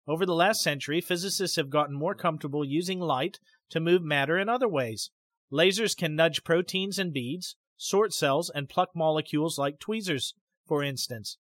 [0.08, 3.40] Over the last century, physicists have gotten more comfortable using light
[3.70, 5.12] to move matter in other ways.
[5.52, 10.34] Lasers can nudge proteins and beads, sort cells, and pluck molecules like tweezers,
[10.68, 11.38] for instance.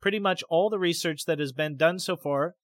[0.00, 2.54] Pretty much all the research that has been done so far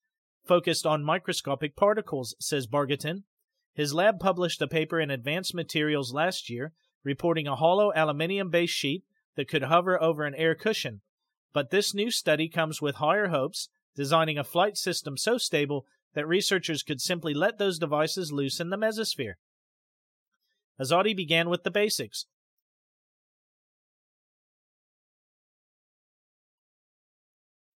[0.47, 3.25] focused on microscopic particles, says Bargatin.
[3.73, 8.73] His lab published a paper in Advanced Materials last year reporting a hollow aluminium based
[8.73, 9.03] sheet
[9.35, 11.01] that could hover over an air cushion,
[11.57, 16.27] but this new study comes with higher hopes, designing a flight system so stable that
[16.27, 19.33] researchers could simply let those devices loose in the mesosphere.
[20.79, 22.27] Azadi began with the basics.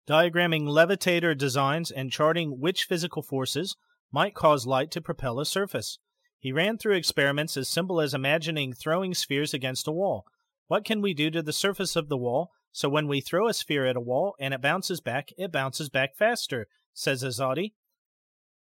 [0.08, 3.76] Diagramming levitator designs and charting which physical forces
[4.12, 5.98] might cause light to propel a surface.
[6.38, 10.26] He ran through experiments as simple as imagining throwing spheres against a wall.
[10.67, 13.54] What can we do to the surface of the wall so when we throw a
[13.54, 17.74] sphere at a wall and it bounces back, it bounces back faster, says Azadi.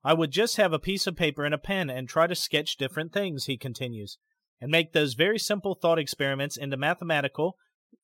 [0.04, 2.76] I would just have a piece of paper and a pen and try to sketch
[2.76, 4.18] different things, he continues,
[4.60, 7.56] and make those very simple thought experiments into mathematical,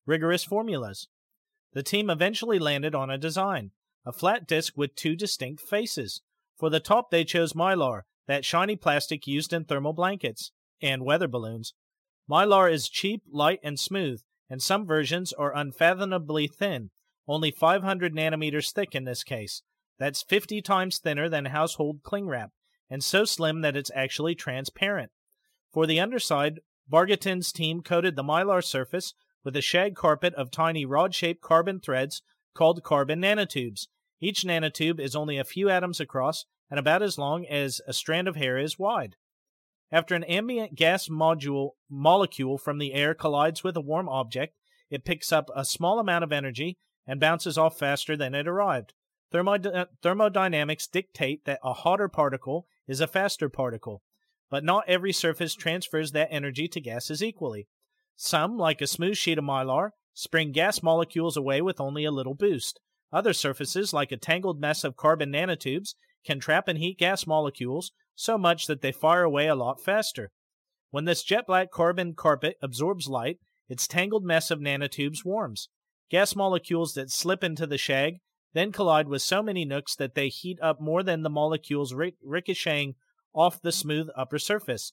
[0.07, 1.09] rigorous formulas.
[1.73, 3.73] The team eventually landed on a design
[4.07, 6.23] a flat disk with two distinct faces.
[6.57, 11.29] For the top, they chose mylar, that shiny plastic used in thermal blankets and weather
[11.29, 11.75] balloons.
[12.31, 16.91] Mylar is cheap, light, and smooth, and some versions are unfathomably thin,
[17.27, 19.63] only 500 nanometers thick in this case.
[19.99, 22.51] That's 50 times thinner than household cling wrap,
[22.89, 25.11] and so slim that it's actually transparent.
[25.73, 29.13] For the underside, Bargatin's team coated the mylar surface
[29.45, 32.23] with a shag carpet of tiny rod shaped carbon threads
[32.55, 33.89] called carbon nanotubes.
[34.21, 38.29] Each nanotube is only a few atoms across and about as long as a strand
[38.29, 39.17] of hair is wide.
[39.91, 44.55] After an ambient gas module, molecule from the air collides with a warm object,
[44.91, 48.93] it picks up a small amount of energy and bounces off faster than it arrived.
[49.33, 54.03] Thermod- thermodynamics dictate that a hotter particle is a faster particle,
[54.51, 57.69] but not every surface transfers that energy to gases equally.
[58.17, 62.35] Some, like a smooth sheet of mylar, spring gas molecules away with only a little
[62.35, 62.81] boost.
[63.13, 67.93] Other surfaces, like a tangled mess of carbon nanotubes, can trap and heat gas molecules
[68.19, 70.31] so much that they fire away a lot faster.
[70.91, 75.69] When this jet black carbon carpet absorbs light, its tangled mess of nanotubes warms.
[76.11, 78.21] Gas molecules that slip into the shag
[78.55, 82.95] then collide with so many nooks that they heat up more than the molecules ricocheting
[83.35, 84.93] off the smooth upper surface.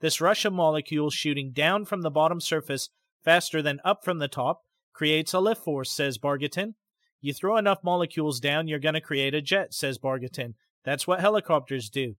[0.00, 2.88] This rush of molecules shooting down from the bottom surface
[3.22, 6.74] faster than up from the top creates a lift force, says Bargatin.
[7.20, 10.54] You throw enough molecules down, you're going to create a jet, says Bargatin.
[10.84, 12.16] That's what helicopters do.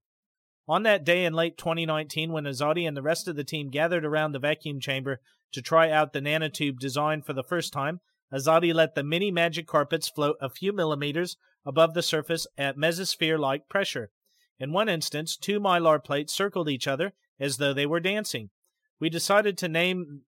[0.68, 4.04] On that day in late 2019, when Azadi and the rest of the team gathered
[4.04, 5.20] around the vacuum chamber
[5.52, 8.00] to try out the nanotube design for the first time,
[8.32, 13.38] Azadi let the mini magic carpets float a few millimeters above the surface at mesosphere
[13.38, 14.10] like pressure.
[14.58, 18.50] In one instance, two mylar plates circled each other as though they were dancing.
[18.98, 20.22] We decided to name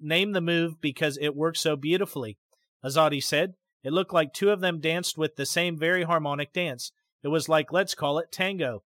[0.00, 2.38] name the move because it worked so beautifully.
[2.84, 6.92] Azadi said, It looked like two of them danced with the same very harmonic dance.
[7.24, 8.84] It was like, let's call it tango.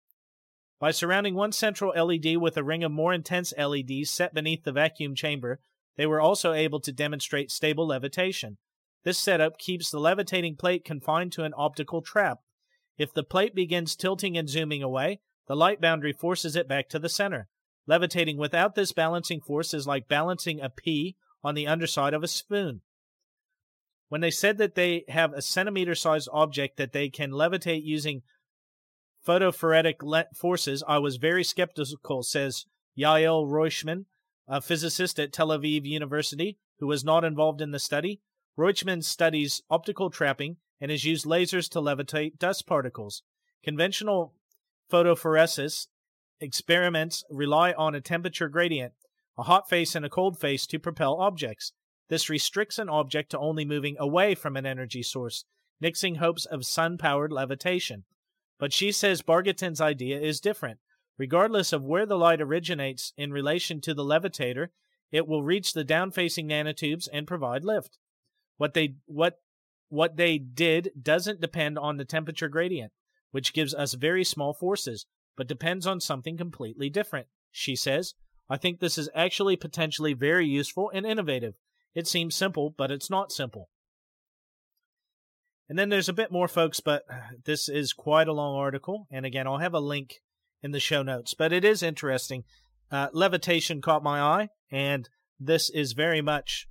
[0.78, 4.72] By surrounding one central LED with a ring of more intense LEDs set beneath the
[4.72, 5.60] vacuum chamber,
[5.96, 8.58] they were also able to demonstrate stable levitation.
[9.02, 12.40] This setup keeps the levitating plate confined to an optical trap.
[12.98, 16.98] If the plate begins tilting and zooming away, the light boundary forces it back to
[16.98, 17.48] the center.
[17.86, 22.28] Levitating without this balancing force is like balancing a pea on the underside of a
[22.28, 22.82] spoon.
[24.08, 28.22] When they said that they have a centimeter sized object that they can levitate using
[29.26, 34.04] photophoretic le- forces, I was very skeptical, says Yael Roichman,
[34.46, 38.20] a physicist at Tel Aviv University who was not involved in the study.
[38.58, 43.22] Roichman studies optical trapping and has used lasers to levitate dust particles.
[43.64, 44.34] Conventional
[44.90, 45.88] photophoresis
[46.40, 48.92] experiments rely on a temperature gradient,
[49.38, 51.72] a hot face and a cold face to propel objects.
[52.08, 55.44] This restricts an object to only moving away from an energy source,
[55.82, 58.04] nixing hopes of sun powered levitation.
[58.58, 60.78] But she says Bargatin's idea is different.
[61.18, 64.68] Regardless of where the light originates in relation to the levitator,
[65.10, 67.98] it will reach the down facing nanotubes and provide lift.
[68.56, 69.38] What they what
[69.88, 72.92] what they did doesn't depend on the temperature gradient,
[73.30, 77.28] which gives us very small forces, but depends on something completely different.
[77.52, 78.14] She says,
[78.48, 81.54] I think this is actually potentially very useful and innovative.
[81.94, 83.68] It seems simple, but it's not simple.
[85.68, 87.02] And then there's a bit more, folks, but
[87.44, 89.06] this is quite a long article.
[89.10, 90.20] And again, I'll have a link
[90.62, 91.34] in the show notes.
[91.34, 92.44] But it is interesting.
[92.90, 95.08] Uh, levitation caught my eye, and
[95.40, 96.68] this is very much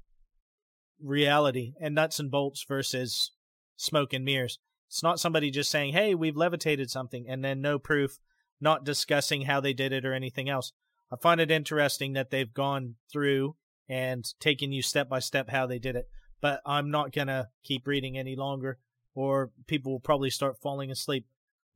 [1.04, 3.32] reality and nuts and bolts versus
[3.76, 4.60] smoke and mirrors.
[4.88, 8.18] It's not somebody just saying, hey, we've levitated something, and then no proof,
[8.62, 10.72] not discussing how they did it or anything else.
[11.12, 13.56] I find it interesting that they've gone through
[13.90, 16.06] and taken you step by step how they did it.
[16.42, 18.80] But I'm not going to keep reading any longer,
[19.16, 21.26] or people will probably start falling asleep.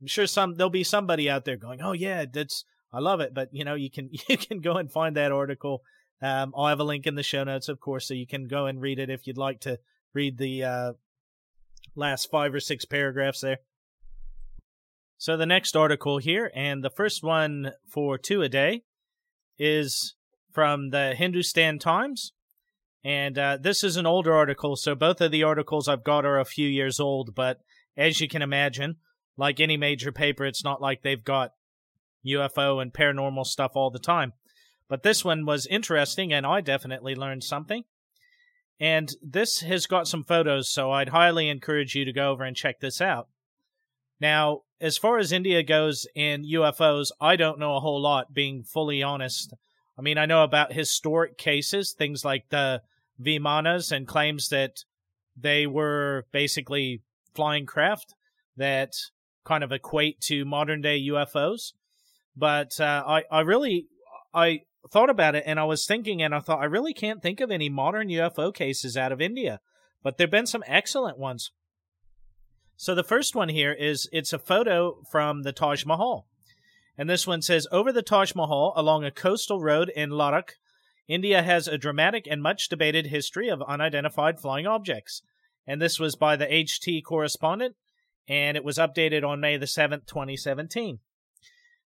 [0.00, 3.34] I'm sure some there'll be somebody out there going, "Oh yeah, that's I love it."
[3.34, 5.82] But you know, you can you can go and find that article.
[6.22, 8.66] Um, I'll have a link in the show notes, of course, so you can go
[8.66, 9.78] and read it if you'd like to
[10.12, 10.92] read the uh,
[11.94, 13.58] last five or six paragraphs there.
[15.16, 18.82] So the next article here, and the first one for Tuaa Dey,
[19.58, 20.14] is
[20.52, 22.32] from the Hindustan Times.
[23.02, 26.38] And uh, this is an older article, so both of the articles I've got are
[26.38, 27.34] a few years old.
[27.34, 27.60] But
[27.96, 28.96] as you can imagine,
[29.36, 31.54] like any major paper, it's not like they've got
[32.26, 34.34] UFO and paranormal stuff all the time.
[34.88, 37.84] But this one was interesting, and I definitely learned something.
[38.78, 42.56] And this has got some photos, so I'd highly encourage you to go over and
[42.56, 43.28] check this out.
[44.20, 48.62] Now, as far as India goes in UFOs, I don't know a whole lot, being
[48.62, 49.54] fully honest.
[50.00, 52.80] I mean, I know about historic cases, things like the
[53.22, 54.82] Vimanas, and claims that
[55.36, 57.02] they were basically
[57.34, 58.14] flying craft
[58.56, 58.94] that
[59.44, 61.74] kind of equate to modern day UFOs.
[62.34, 63.88] But uh, I, I really,
[64.32, 67.40] I thought about it and I was thinking, and I thought, I really can't think
[67.40, 69.60] of any modern UFO cases out of India,
[70.02, 71.50] but there have been some excellent ones.
[72.78, 76.26] So the first one here is it's a photo from the Taj Mahal.
[77.00, 80.56] And this one says Over the Taj Mahal, along a coastal road in Ladakh,
[81.08, 85.22] India has a dramatic and much debated history of unidentified flying objects.
[85.66, 87.76] And this was by the HT correspondent,
[88.28, 90.98] and it was updated on May the 7th, 2017.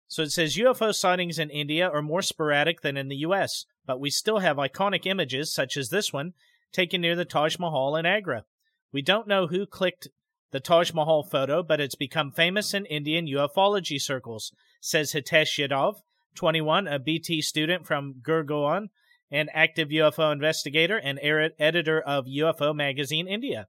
[0.06, 4.00] So it says UFO sightings in India are more sporadic than in the US, but
[4.00, 6.34] we still have iconic images such as this one
[6.72, 8.44] taken near the Taj Mahal in Agra.
[8.92, 10.08] We don't know who clicked
[10.52, 15.96] the Taj Mahal photo, but it's become famous in Indian ufology circles, says Hitesh Yadav,
[16.34, 18.88] 21, a BT student from Gurgaon,
[19.30, 23.66] an active UFO investigator and editor of UFO Magazine India.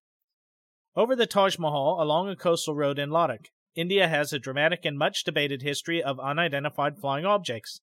[0.96, 4.98] Over the Taj Mahal, along a coastal road in Ladakh, India has a dramatic and
[4.98, 7.82] much debated history of unidentified flying objects.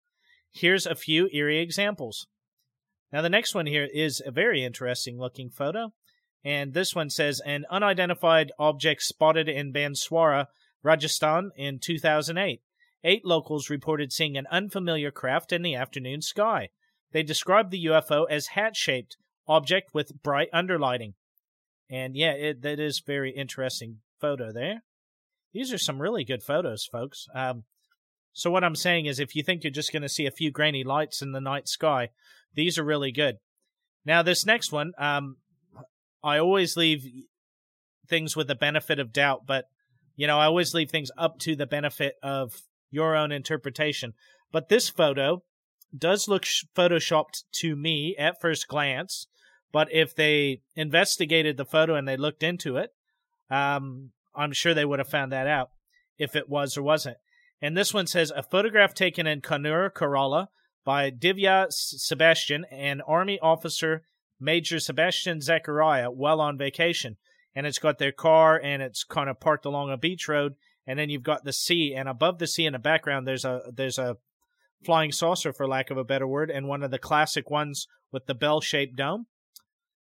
[0.51, 2.27] Here's a few eerie examples.
[3.13, 5.93] Now, the next one here is a very interesting looking photo.
[6.47, 10.45] And this one says an unidentified object spotted in Banswara,
[10.81, 12.61] Rajasthan in 2008.
[13.03, 16.69] Eight locals reported seeing an unfamiliar craft in the afternoon sky.
[17.11, 21.15] They described the UFO as hat shaped object with bright underlighting.
[21.89, 24.83] And yeah, it, that is very interesting photo there.
[25.51, 27.27] These are some really good photos, folks.
[27.35, 27.65] Um,
[28.31, 30.49] so what I'm saying is, if you think you're just going to see a few
[30.49, 32.11] grainy lights in the night sky,
[32.53, 33.35] these are really good.
[34.05, 35.35] Now, this next one, um,
[36.27, 37.05] I always leave
[38.09, 39.65] things with the benefit of doubt, but
[40.17, 44.13] you know, I always leave things up to the benefit of your own interpretation.
[44.51, 45.43] But this photo
[45.97, 46.43] does look
[46.75, 49.27] photoshopped to me at first glance.
[49.71, 52.89] But if they investigated the photo and they looked into it,
[53.49, 55.69] um, I'm sure they would have found that out
[56.17, 57.17] if it was or wasn't.
[57.61, 60.47] And this one says a photograph taken in Kannur, Kerala
[60.83, 64.03] by Divya Sebastian an Army officer
[64.39, 67.17] Major Sebastian Zachariah while on vacation.
[67.55, 70.55] And it's got their car and it's kind of parked along a beach road.
[70.85, 73.61] And then you've got the sea, and above the sea in the background, there's a
[73.73, 74.15] there's a
[74.85, 78.25] flying saucer, for lack of a better word, and one of the classic ones with
[78.25, 79.25] the bell-shaped dome.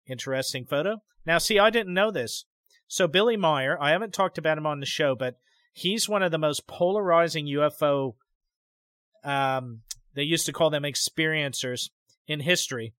[0.08, 1.02] Interesting photo.
[1.26, 2.46] Now, see, I didn't know this.
[2.88, 5.36] So Billy Meier, I haven't talked about him on the show, but
[5.74, 8.16] he's one of the most polarizing UFO.
[9.24, 9.82] Um,
[10.16, 11.90] they used to call them experiencers
[12.28, 12.94] in history.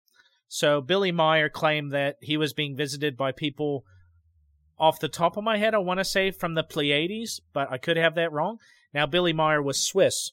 [0.54, 3.86] So Billy Meier claimed that he was being visited by people.
[4.78, 7.78] Off the top of my head, I want to say from the Pleiades, but I
[7.78, 8.58] could have that wrong.
[8.92, 10.32] Now Billy Meier was Swiss.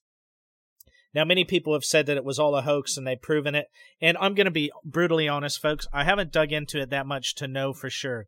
[1.13, 3.67] Now, many people have said that it was all a hoax and they've proven it.
[4.01, 5.88] And I'm going to be brutally honest, folks.
[5.93, 8.28] I haven't dug into it that much to know for sure.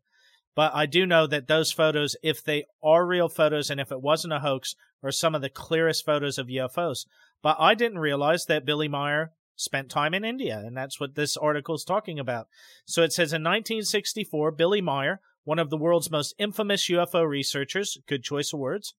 [0.54, 4.00] But I do know that those photos, if they are real photos and if it
[4.00, 7.04] wasn't a hoax, are some of the clearest photos of UFOs.
[7.42, 11.36] But I didn't realize that Billy Meier spent time in India, and that's what this
[11.36, 12.46] article is talking about.
[12.86, 17.98] So it says in 1964, Billy Meier, one of the world's most infamous UFO researchers,
[18.08, 18.94] good choice of words,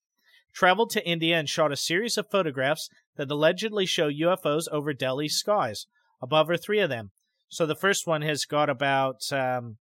[0.54, 5.38] traveled to India and shot a series of photographs that allegedly show UFOs over Delhi's
[5.38, 5.88] skies.
[6.22, 7.12] Above are three of them.
[7.50, 9.78] So the first one has got about um,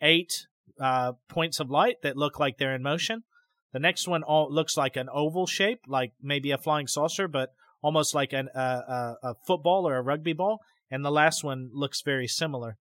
[0.00, 0.46] eight
[0.80, 3.24] uh, points of light that look like they're in motion.
[3.72, 7.50] The next one all looks like an oval shape, like maybe a flying saucer, but
[7.86, 10.58] almost like an, uh, a football or a rugby ball.
[10.90, 12.78] And the last one looks very similar.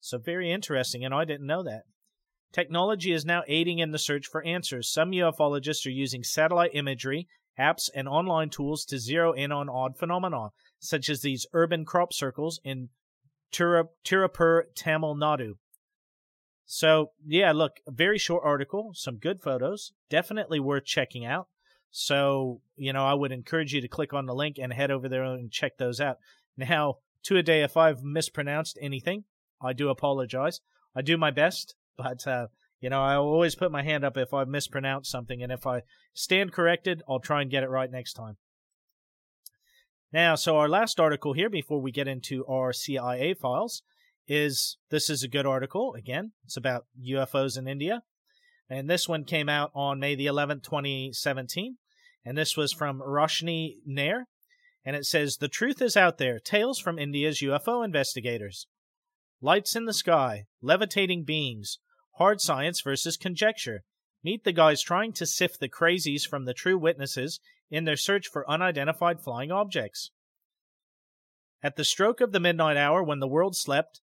[0.00, 1.84] So very interesting, and I didn't know that.
[2.52, 4.92] Technology is now aiding in the search for answers.
[4.92, 7.26] Some ufologists are using satellite imagery,
[7.58, 12.12] apps, and online tools to zero in on odd phenomena, such as these urban crop
[12.12, 12.90] circles in
[13.50, 15.54] Tirupur, Tamil Nadu.
[16.66, 21.48] So, yeah, look, very short article, some good photos, definitely worth checking out.
[21.96, 25.08] So, you know, I would encourage you to click on the link and head over
[25.08, 26.18] there and check those out.
[26.56, 29.22] Now, Tuaa Dey, if I've mispronounced anything,
[29.62, 30.60] I do apologize.
[30.96, 32.48] I do my best, but, uh,
[32.80, 35.82] you know, I always put my hand up if I mispronounce something, and if I
[36.14, 38.38] stand corrected, I'll try and get it right next time.
[40.12, 43.84] Now, so our last article here before we get into our CIA files
[44.26, 45.94] is this is a good article.
[45.94, 48.02] Again, it's about UFOs in India.
[48.68, 51.76] And this one came out on May the 11th, 2017.
[52.24, 54.26] And this was from Roshni Nair.
[54.84, 56.38] And it says The truth is out there.
[56.38, 58.66] Tales from India's UFO investigators.
[59.40, 61.78] Lights in the sky, levitating beings,
[62.16, 63.82] hard science versus conjecture.
[64.22, 68.26] Meet the guys trying to sift the crazies from the true witnesses in their search
[68.26, 70.10] for unidentified flying objects.
[71.62, 74.00] At the stroke of the midnight hour, when the world slept,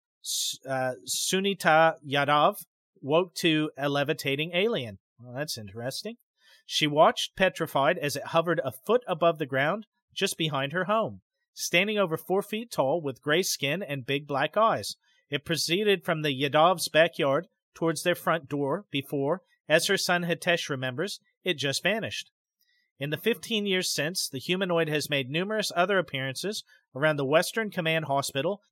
[0.68, 2.64] uh, Sunita Yadav
[3.00, 4.98] woke to a levitating alien.
[5.18, 6.16] Well, that's interesting.
[6.66, 11.22] She watched petrified as it hovered a foot above the ground just behind her home.
[11.54, 14.96] Standing over four feet tall with gray skin and big black eyes,
[15.30, 20.68] it proceeded from the Yadav's backyard towards their front door before, as her son Hitesh
[20.68, 22.30] remembers, it just vanished.
[22.98, 26.64] In the 15 years since, the humanoid has made numerous other appearances
[26.94, 28.62] around the Western Command Hospital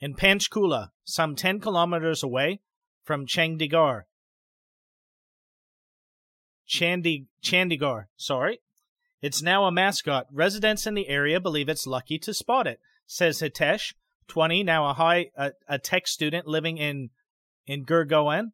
[0.00, 2.60] in Panchkula, some 10 kilometers away
[3.04, 4.02] from Chandigarh.
[6.68, 8.60] Chandi- Chandigarh, sorry.
[9.20, 10.26] It's now a mascot.
[10.32, 13.94] Residents in the area believe it's lucky to spot it, says Hitesh,
[14.28, 17.10] 20, now a high a, a tech student living in
[17.66, 18.52] in Gurgaon.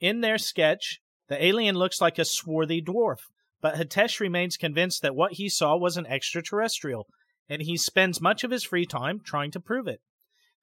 [0.00, 3.20] In their sketch, the alien looks like a swarthy dwarf,
[3.60, 7.06] but Hitesh remains convinced that what he saw was an extraterrestrial,
[7.48, 10.00] and he spends much of his free time trying to prove it.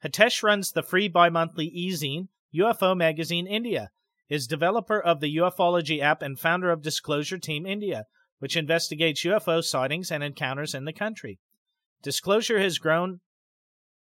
[0.04, 3.92] Hitesh runs the free bi monthly e zine UFO Magazine India,
[4.30, 8.06] is developer of the ufology app and founder of Disclosure Team India,
[8.40, 11.40] which investigates UFO sightings and encounters in the country.
[12.02, 13.22] Disclosure has grown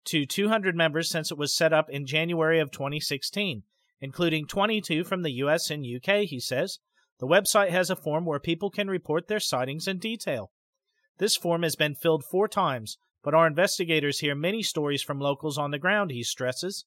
[0.05, 3.63] to 200 members since it was set up in January of 2016,
[4.01, 6.79] including 22 from the US and UK, he says.
[7.21, 10.51] The website has a form where people can report their sightings in detail.
[11.19, 15.57] This form has been filled four times, but our investigators hear many stories from locals
[15.57, 16.85] on the ground, he stresses.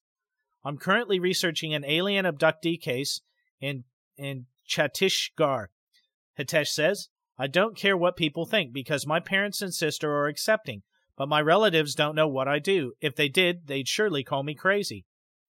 [0.66, 3.20] I'm currently researching an alien abductee case
[3.60, 3.84] in,
[4.16, 5.66] in Chhattisgarh,
[6.36, 7.08] Hitesh says.
[7.38, 10.82] I don't care what people think because my parents and sister are accepting,
[11.16, 12.94] but my relatives don't know what I do.
[13.00, 15.04] If they did, they'd surely call me crazy.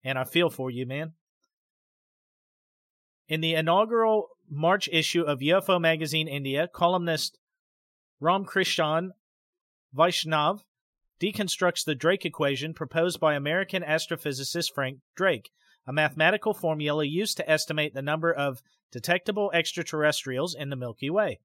[0.02, 1.12] And I feel for you, man.
[3.28, 7.38] In the inaugural March issue of UFO Magazine India, columnist
[8.18, 9.11] Ram Krishan
[9.96, 10.62] Vaishnav
[11.21, 15.51] deconstructs the Drake equation proposed by American astrophysicist Frank Drake,
[15.87, 18.61] a mathematical formula used to estimate the number of
[18.93, 21.41] detectable extraterrestrials in the Milky Way.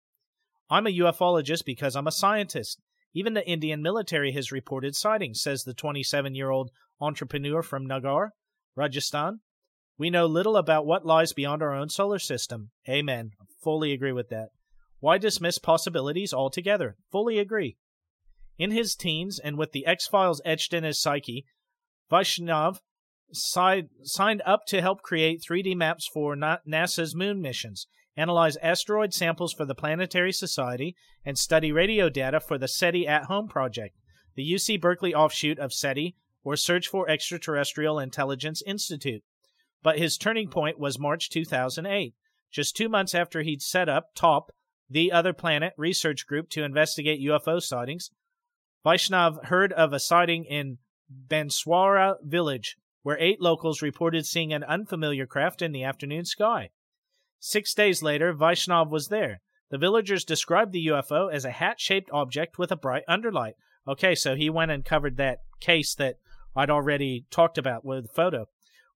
[0.70, 2.82] I'm a ufologist because I'm a scientist.
[3.14, 8.32] Even the Indian military has reported sightings, says the 27 year old entrepreneur from Nagar,
[8.76, 9.42] Rajasthan.
[9.98, 12.72] We know little about what lies beyond our own solar system.
[12.90, 13.32] Amen.
[13.62, 14.50] Fully agree with that.
[15.00, 16.96] Why dismiss possibilities altogether?
[17.12, 17.78] Fully agree.
[18.62, 21.48] In his teens, and with the X Files etched in his psyche,
[22.12, 22.80] Vaishnav
[23.34, 29.66] signed up to help create 3D maps for NASA's moon missions, analyze asteroid samples for
[29.66, 30.96] the Planetary Society,
[31.26, 33.98] and study radio data for the SETI at Home project,
[34.36, 39.24] the UC Berkeley offshoot of SETI, or Search for Extraterrestrial Intelligence Institute.
[39.82, 42.14] But his turning point was March 2008,
[42.52, 44.52] just two months after he'd set up TOP,
[44.88, 48.12] the Other Planet research group to investigate UFO sightings.
[48.86, 50.78] Vaishnav heard of a sighting in
[51.28, 56.70] Banswara village, where eight locals reported seeing an unfamiliar craft in the afternoon sky.
[57.40, 59.42] Six days later, Vaishnav was there.
[59.70, 63.54] The villagers described the UFO as a hat shaped object with a bright underlight.
[63.88, 66.18] Okay, so he went and covered that case that
[66.56, 68.48] I'd already talked about with the photo.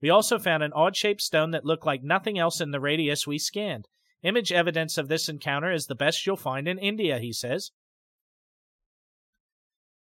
[0.02, 3.26] We also found an odd shaped stone that looked like nothing else in the radius
[3.26, 3.88] we scanned.
[4.22, 7.72] Image evidence of this encounter is the best you'll find in India, he says.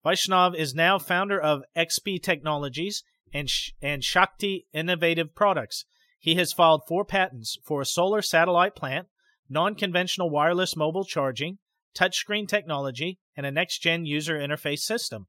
[0.06, 3.04] Vaishnav is now founder of XP Technologies
[3.34, 5.86] and, Sh- and Shakti Innovative Products.
[6.20, 9.08] He has filed four patents for a solar satellite plant,
[9.50, 11.58] non conventional wireless mobile charging,
[11.96, 15.26] touchscreen technology, and a next gen user interface system.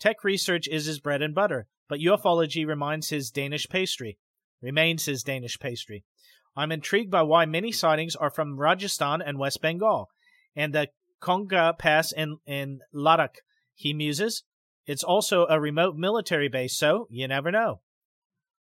[0.00, 4.18] Tech research is his bread and butter, but ufology reminds his Danish pastry.
[4.60, 6.04] Remains his Danish pastry.
[6.56, 10.08] I'm intrigued by why many sightings are from Rajasthan and West Bengal,
[10.56, 10.88] and the
[11.22, 13.36] Kongka Pass in, in Ladakh
[13.80, 14.44] he muses.
[14.84, 17.80] It's also a remote military base, so you never know.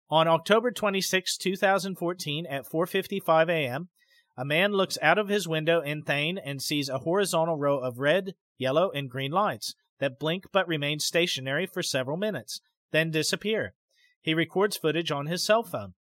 [0.09, 3.89] On October 26, 2014, at 4:55 a.m.,
[4.37, 7.99] a man looks out of his window in Thane and sees a horizontal row of
[7.99, 13.73] red, yellow, and green lights that blink but remain stationary for several minutes, then disappear.
[14.21, 15.95] He records footage on his cell phone.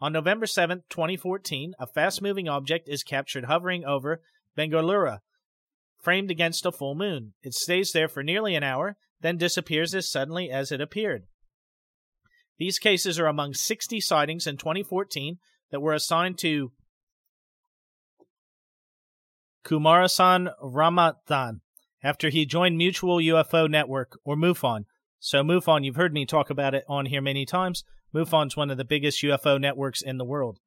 [0.00, 4.22] On November 7, 2014, a fast moving object is captured hovering over
[4.56, 5.18] Bengaluru,
[6.02, 7.34] framed against a full moon.
[7.42, 11.24] It stays there for nearly an hour, then disappears as suddenly as it appeared.
[12.58, 15.38] These cases are among 60 sightings in 2014
[15.70, 16.72] that were assigned to
[19.64, 21.60] Kumarasan Ramathan
[22.02, 24.84] after he joined Mutual UFO Network, or MUFON.
[25.18, 27.84] So, MUFON, you've heard me talk about it on here many times.
[28.14, 30.58] MUFON's one of the biggest UFO networks in the world.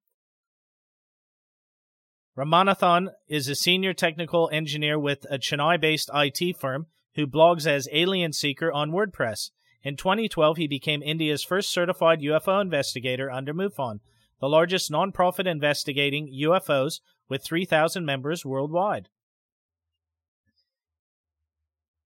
[2.38, 7.88] Ramanathan is a senior technical engineer with a Chennai based IT firm who blogs as
[7.91, 9.51] Alien Seeker on WordPress.
[9.84, 13.99] In 2012, he became India's first certified UFO investigator under MUFON,
[14.39, 19.09] the largest nonprofit investigating UFOs with 3,000 members worldwide.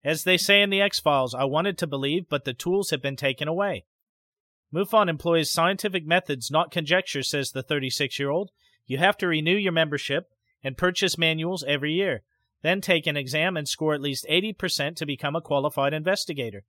[0.03, 3.01] As they say in the X Files, I wanted to believe, but the tools have
[3.01, 3.85] been taken away.
[4.73, 8.51] MUFON employs scientific methods, not conjecture, says the 36 year old.
[8.87, 10.31] You have to renew your membership
[10.63, 12.23] and purchase manuals every year,
[12.63, 16.63] then take an exam and score at least 80% to become a qualified investigator.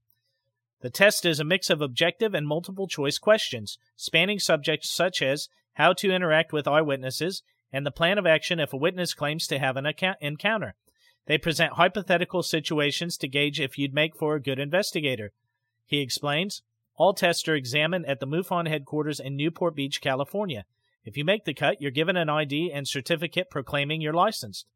[0.80, 5.48] The test is a mix of objective and multiple choice questions, spanning subjects such as
[5.74, 7.42] how to interact with eyewitnesses
[7.72, 9.86] and the plan of action if a witness claims to have an
[10.20, 10.74] encounter.
[11.26, 15.32] They present hypothetical situations to gauge if you'd make for a good investigator.
[15.84, 16.62] He explains
[16.96, 20.64] all tests are examined at the MUFON headquarters in Newport Beach, California.
[21.08, 24.66] If you make the cut, you're given an ID and certificate proclaiming you're licensed.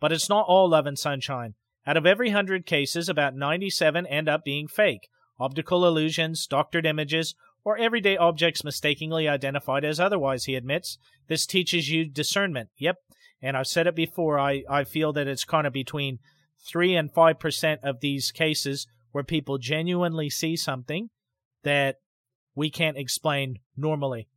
[0.00, 1.54] But it's not all love and sunshine.
[1.86, 5.08] Out of every hundred cases, about 97 end up being fake
[5.38, 10.96] optical illusions, doctored images, or everyday objects mistakenly identified as otherwise, he admits.
[11.28, 12.70] This teaches you discernment.
[12.78, 12.96] Yep.
[13.42, 16.20] And I've said it before, I, I feel that it's kind of between
[16.66, 21.10] 3 and 5% of these cases where people genuinely see something
[21.64, 21.96] that
[22.54, 24.28] we can't explain normally.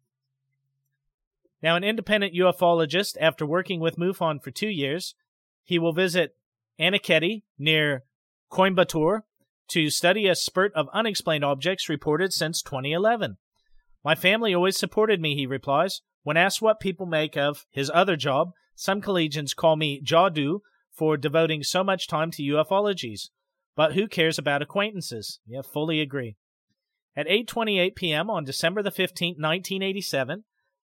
[1.62, 5.16] Now, an independent ufologist, after working with MUFON for two years,
[5.64, 6.36] he will visit
[6.80, 8.04] Aniakchedy near
[8.52, 9.22] Coimbatore
[9.70, 13.38] to study a spurt of unexplained objects reported since 2011.
[14.04, 16.02] My family always supported me, he replies.
[16.24, 20.60] When asked what people make of his other job, some collegians call me Jadu
[20.92, 23.30] for devoting so much time to ufologies.
[23.76, 25.40] But who cares about acquaintances?
[25.46, 26.38] Yeah, fully agree.
[27.16, 28.30] At 8:28 p.m.
[28.30, 30.44] on December the 15th, 1987,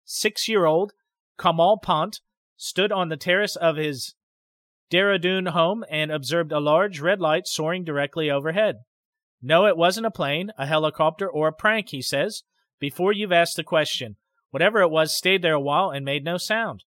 [0.07, 0.93] 6-year-old
[1.39, 2.21] Kamal Pant
[2.57, 4.15] stood on the terrace of his
[4.91, 8.77] Dehradun home and observed a large red light soaring directly overhead.
[9.43, 12.43] No, it wasn't a plane, a helicopter, or a prank, he says.
[12.79, 14.17] Before you've asked the question,
[14.51, 16.85] whatever it was stayed there a while and made no sound.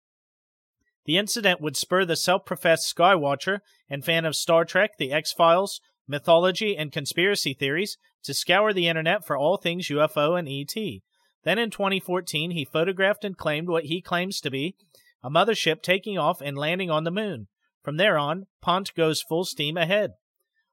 [1.05, 3.59] The incident would spur the self professed Skywatcher
[3.89, 8.87] and fan of Star Trek, The X Files, mythology, and conspiracy theories to scour the
[8.87, 11.01] internet for all things UFO and ET.
[11.47, 14.75] Then in 2014, he photographed and claimed what he claims to be
[15.23, 17.47] a mothership taking off and landing on the moon.
[17.81, 20.15] From there on, Pont goes full steam ahead.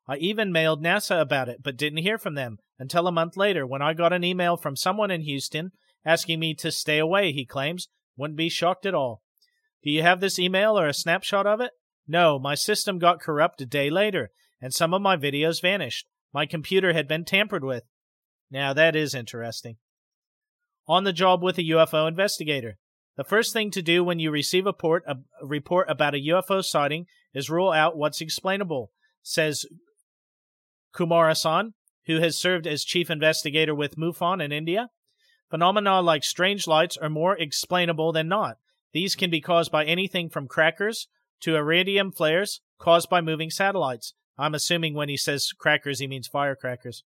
[0.08, 3.64] I even mailed NASA about it, but didn't hear from them until a month later
[3.64, 5.70] when I got an email from someone in Houston
[6.04, 7.86] asking me to stay away, he claims.
[8.16, 9.22] Wouldn't be shocked at all.
[9.84, 11.70] Do you have this email or a snapshot of it?
[12.08, 16.08] No, my system got corrupt a day later, and some of my videos vanished.
[16.32, 17.84] My computer had been tampered with.
[18.50, 19.76] Now that is interesting.
[20.86, 22.76] On the job with a UFO investigator.
[23.16, 26.64] The first thing to do when you receive a, port, a report about a UFO
[26.64, 28.90] sighting is rule out what's explainable,
[29.22, 29.64] says
[30.94, 31.72] Kumarasan,
[32.06, 34.88] who has served as chief investigator with MUFON in India.
[35.50, 38.56] Phenomena like strange lights are more explainable than not.
[38.92, 41.08] These can be caused by anything from crackers
[41.40, 44.14] to iridium flares caused by moving satellites.
[44.36, 47.04] I'm assuming when he says crackers, he means firecrackers.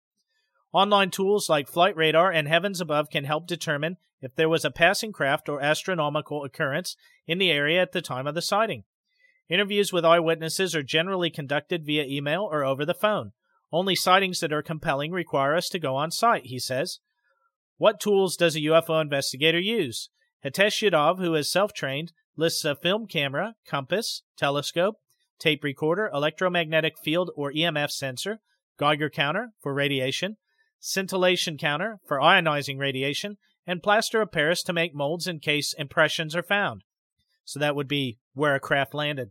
[0.76, 4.70] Online tools like Flight Radar and Heavens Above can help determine if there was a
[4.70, 8.84] passing craft or astronomical occurrence in the area at the time of the sighting.
[9.48, 13.32] Interviews with eyewitnesses are generally conducted via email or over the phone.
[13.72, 16.98] Only sightings that are compelling require us to go on site, he says.
[17.78, 20.10] What tools does a UFO investigator use?
[20.44, 24.96] Hitesh Yadav, who is self trained, lists a film camera, compass, telescope,
[25.38, 28.40] tape recorder, electromagnetic field or EMF sensor,
[28.78, 30.36] Geiger counter for radiation,
[30.78, 36.36] scintillation counter for ionizing radiation, and plaster of Paris to make molds in case impressions
[36.36, 36.84] are found.
[37.44, 39.30] So that would be where a craft landed.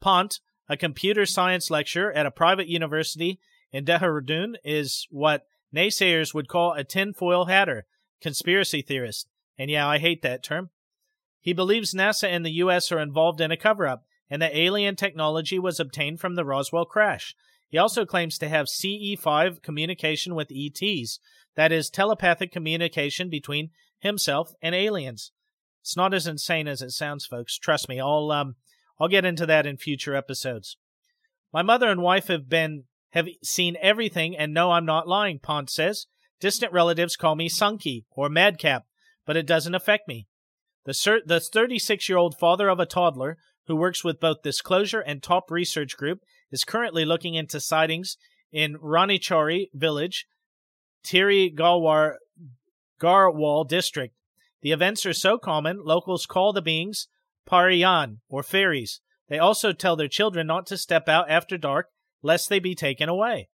[0.00, 3.40] Pont, a computer science lecturer at a private university
[3.72, 7.86] in Dehradun, is what naysayers would call a tinfoil hatter,
[8.20, 9.28] conspiracy theorist.
[9.58, 10.70] And yeah, I hate that term.
[11.40, 14.96] He believes NASA and the US are involved in a cover up and that alien
[14.96, 17.34] technology was obtained from the Roswell crash.
[17.74, 21.18] He also claims to have CE5 communication with ETs,
[21.56, 25.32] that is, telepathic communication between himself and aliens.
[25.80, 27.58] It's not as insane as it sounds, folks.
[27.58, 28.54] Trust me, I'll um,
[29.00, 30.76] I'll get into that in future episodes.
[31.52, 35.68] My mother and wife have been have seen everything and know I'm not lying, Pont
[35.68, 36.06] says.
[36.38, 38.84] Distant relatives call me Sunky or Madcap,
[39.26, 40.28] but it doesn't affect me.
[40.84, 45.20] The the 36 year old father of a toddler who works with both Disclosure and
[45.20, 46.20] Top Research Group
[46.54, 48.16] is currently looking into sightings
[48.52, 50.24] in Ranichari village,
[51.04, 52.14] Tehri Galwar
[53.00, 54.14] Garhwal district.
[54.62, 57.08] The events are so common, locals call the beings
[57.44, 59.00] Pariyan, or fairies.
[59.28, 61.88] They also tell their children not to step out after dark,
[62.22, 63.48] lest they be taken away.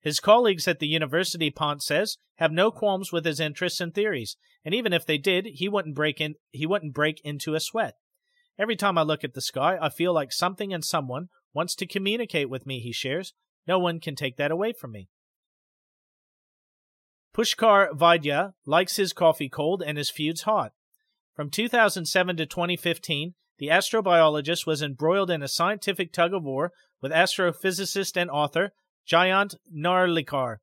[0.00, 4.38] His colleagues at the university, Pont says, have no qualms with his interests and theories,
[4.64, 7.96] and even if they did, he wouldn't break in he wouldn't break into a sweat.
[8.58, 11.86] Every time I look at the sky, I feel like something and someone wants to
[11.86, 13.32] communicate with me, he shares.
[13.66, 15.08] No one can take that away from me.
[17.34, 20.72] Pushkar Vaidya likes his coffee cold and his feuds hot.
[21.34, 27.12] From 2007 to 2015, the astrobiologist was embroiled in a scientific tug of war with
[27.12, 28.72] astrophysicist and author
[29.08, 30.56] Jayant Narlikar.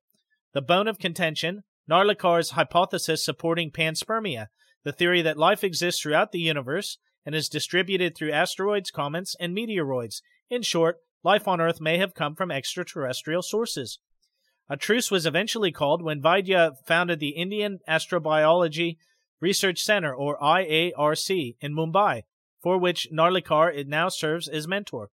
[0.52, 4.48] The bone of contention, Narlikar's hypothesis supporting panspermia,
[4.84, 9.56] the theory that life exists throughout the universe and is distributed through asteroids, comets, and
[9.56, 10.20] meteoroids.
[10.50, 13.98] In short, life on Earth may have come from extraterrestrial sources.
[14.70, 18.96] A truce was eventually called when Vaidya founded the Indian Astrobiology
[19.40, 22.22] Research Center, or IARC, in Mumbai,
[22.60, 25.10] for which Narlikar it now serves as mentor.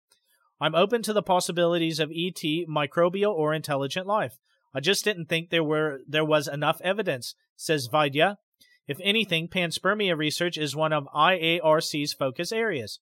[0.59, 4.37] I'm open to the possibilities of ET, microbial, or intelligent life.
[4.73, 8.37] I just didn't think there were there was enough evidence, says Vaidya.
[8.87, 12.99] If anything, panspermia research is one of IARC's focus areas.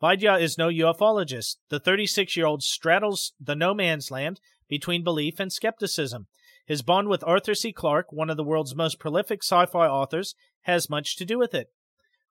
[0.00, 1.56] Vaidya is no ufologist.
[1.70, 6.26] The 36 year old straddles the no man's land between belief and skepticism.
[6.66, 7.72] His bond with Arthur C.
[7.72, 11.54] Clarke, one of the world's most prolific sci fi authors, has much to do with
[11.54, 11.68] it.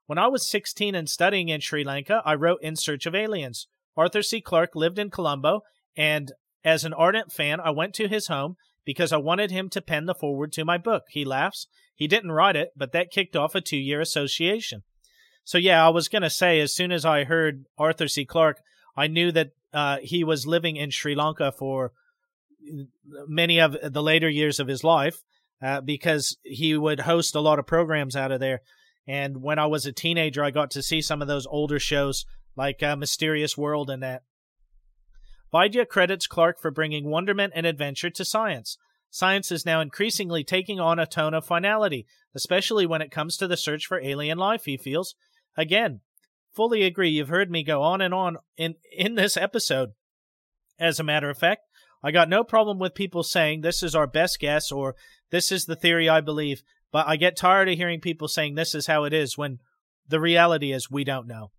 [0.06, 3.68] When I was 16 and studying in Sri Lanka, I wrote In Search of Aliens.
[3.98, 4.40] Arthur C.
[4.40, 5.62] Clarke lived in Colombo,
[5.98, 6.32] and
[6.64, 8.56] as an ardent fan, I went to his home
[8.86, 11.04] because I wanted him to pen the foreword to my book.
[11.10, 11.68] He laughs.
[11.96, 14.84] He didn't write it, but that kicked off a two year association.
[15.48, 18.26] So yeah, I was gonna say as soon as I heard Arthur C.
[18.26, 18.60] Clarke,
[18.98, 21.94] I knew that uh, he was living in Sri Lanka for
[23.30, 25.24] many of the later years of his life
[25.62, 28.60] uh, because he would host a lot of programs out of there.
[29.08, 32.26] And when I was a teenager, I got to see some of those older shows
[32.58, 34.24] like uh, Mysterious World and that.
[35.54, 38.78] Vaidya credits Clarke for bringing wonderment and adventure to science.
[39.10, 43.48] Science is now increasingly taking on a tone of finality, especially when it comes to
[43.48, 45.16] the search for alien life, he feels.
[45.58, 46.02] Again,
[46.56, 47.10] fully agree.
[47.10, 49.90] You've heard me go on and on in, in this episode.
[50.80, 51.62] As a matter of fact,
[52.04, 54.96] I got no problem with people saying this is our best guess or
[55.32, 58.76] this is the theory I believe, but I get tired of hearing people saying this
[58.76, 59.58] is how it is when
[60.08, 61.52] the reality is we don't know.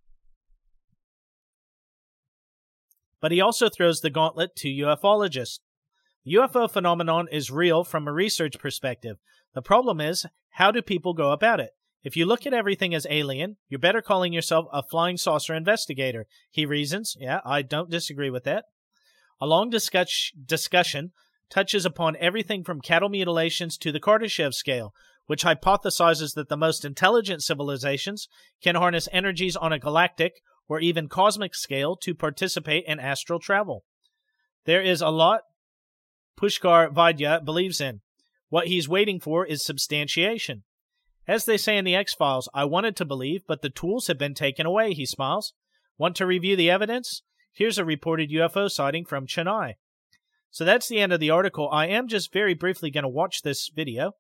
[3.21, 5.59] But he also throws the gauntlet to ufologists.
[6.27, 9.17] UFO phenomenon is real from a research perspective.
[9.55, 11.71] The problem is, how do people go about it?
[12.03, 16.27] If you look at everything as alien, you're better calling yourself a flying saucer investigator.
[16.51, 17.17] He reasons.
[17.19, 18.65] Yeah, I don't disagree with that.
[19.41, 21.13] A long discuss- discussion
[21.51, 24.93] touches upon everything from cattle mutilations to the Kardashev scale,
[25.27, 28.29] which hypothesizes that the most intelligent civilizations
[28.63, 30.35] can harness energies on a galactic
[30.69, 33.85] or even cosmic scale to participate in astral travel.
[34.67, 35.41] There is a lot
[36.39, 38.01] Pushkar Vaidya believes in.
[38.49, 40.63] What he's waiting for is substantiation.
[41.29, 44.19] As they say in the X Files, I wanted to believe, but the tools have
[44.19, 45.53] been taken away, he smiles.
[45.99, 47.23] Want to review the evidence?
[47.53, 49.75] Here's a reported UFO sighting from Chennai.
[50.51, 51.69] So that's the end of the article.
[51.71, 54.13] I am just very briefly going to watch this video.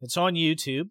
[0.00, 0.90] It's on YouTube.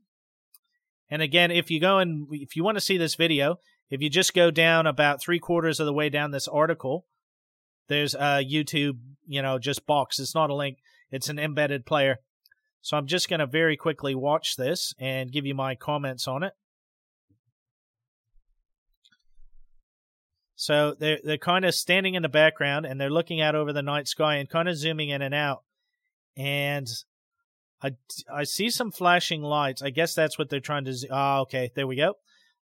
[1.09, 4.09] And again, if you go and if you want to see this video, if you
[4.09, 7.05] just go down about three quarters of the way down this article,
[7.87, 10.19] there's a YouTube, you know, just box.
[10.19, 10.79] It's not a link.
[11.09, 12.17] It's an embedded player.
[12.87, 16.41] So I'm just going to very quickly watch this and give you my comments on
[16.41, 16.53] it.
[20.55, 23.81] So they're they're kind of standing in the background and they're looking out over the
[23.81, 25.63] night sky and kind of zooming in and out.
[26.37, 26.87] And
[27.83, 27.97] I,
[28.33, 29.81] I see some flashing lights.
[29.81, 30.95] I guess that's what they're trying to.
[31.11, 32.13] Ah, okay, there we go.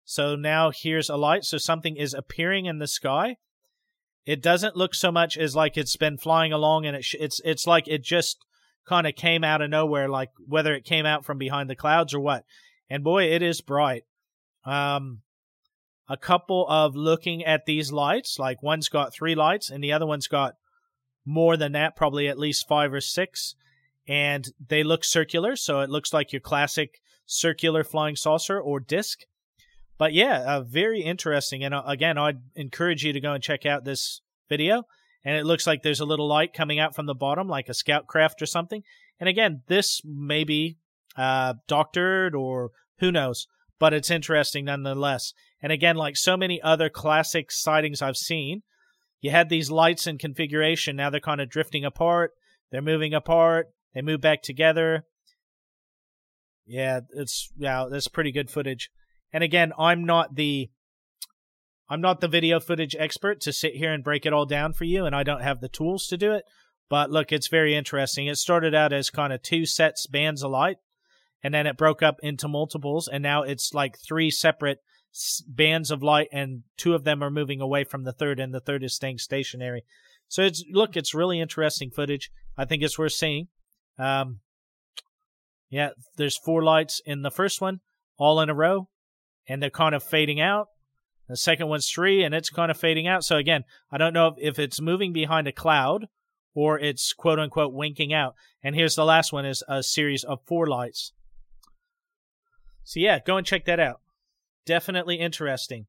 [0.05, 1.43] So now here's a light.
[1.43, 3.35] So something is appearing in the sky.
[4.25, 7.39] It doesn't look so much as like it's been flying along, and it sh- it's
[7.45, 8.43] it's like it just
[8.87, 12.13] kind of came out of nowhere, like whether it came out from behind the clouds
[12.13, 12.45] or what.
[12.89, 14.03] And boy, it is bright.
[14.65, 15.21] Um,
[16.07, 20.05] a couple of looking at these lights, like one's got three lights and the other
[20.05, 20.55] one's got
[21.25, 23.55] more than that, probably at least five or six.
[24.07, 29.21] And they look circular, so it looks like your classic circular flying saucer or disc.
[29.97, 31.63] But yeah, uh, very interesting.
[31.63, 34.83] And uh, again, I'd encourage you to go and check out this video
[35.25, 37.73] and it looks like there's a little light coming out from the bottom, like a
[37.73, 38.83] scout craft or something.
[39.19, 40.77] And again, this may be
[41.17, 42.69] uh, doctored or
[42.99, 43.47] who knows,
[43.79, 45.33] but it's interesting nonetheless.
[45.61, 48.61] And again, like so many other classic sightings I've seen,
[49.19, 50.95] you had these lights in configuration.
[50.95, 52.31] Now they're kind of drifting apart.
[52.71, 53.67] They're moving apart.
[53.95, 55.05] They move back together.
[56.67, 58.89] Yeah, it's yeah, that's pretty good footage.
[59.33, 60.69] And again, I'm not the
[61.89, 64.85] I'm not the video footage expert to sit here and break it all down for
[64.85, 66.43] you, and I don't have the tools to do it.
[66.89, 68.27] But look, it's very interesting.
[68.27, 70.77] It started out as kind of two sets bands of light,
[71.43, 74.79] and then it broke up into multiples, and now it's like three separate
[75.47, 78.59] bands of light, and two of them are moving away from the third, and the
[78.59, 79.83] third is staying stationary.
[80.27, 82.31] So it's look, it's really interesting footage.
[82.57, 83.47] I think it's worth seeing.
[83.99, 84.39] Um,
[85.69, 87.79] yeah, there's four lights in the first one,
[88.17, 88.89] all in a row,
[89.47, 90.67] and they're kind of fading out.
[91.27, 93.23] The second one's three, and it's kind of fading out.
[93.23, 96.07] So again, I don't know if it's moving behind a cloud
[96.53, 98.35] or it's quote unquote winking out.
[98.63, 101.13] And here's the last one is a series of four lights.
[102.83, 104.01] So yeah, go and check that out.
[104.65, 105.87] Definitely interesting.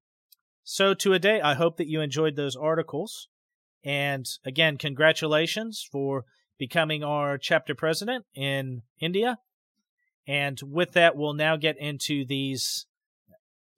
[0.65, 3.29] So Tuaa Dey, I hope that you enjoyed those articles.
[3.85, 6.25] And again, congratulations for
[6.59, 9.39] becoming our chapter president in India.
[10.27, 12.87] And with that, we'll now get into these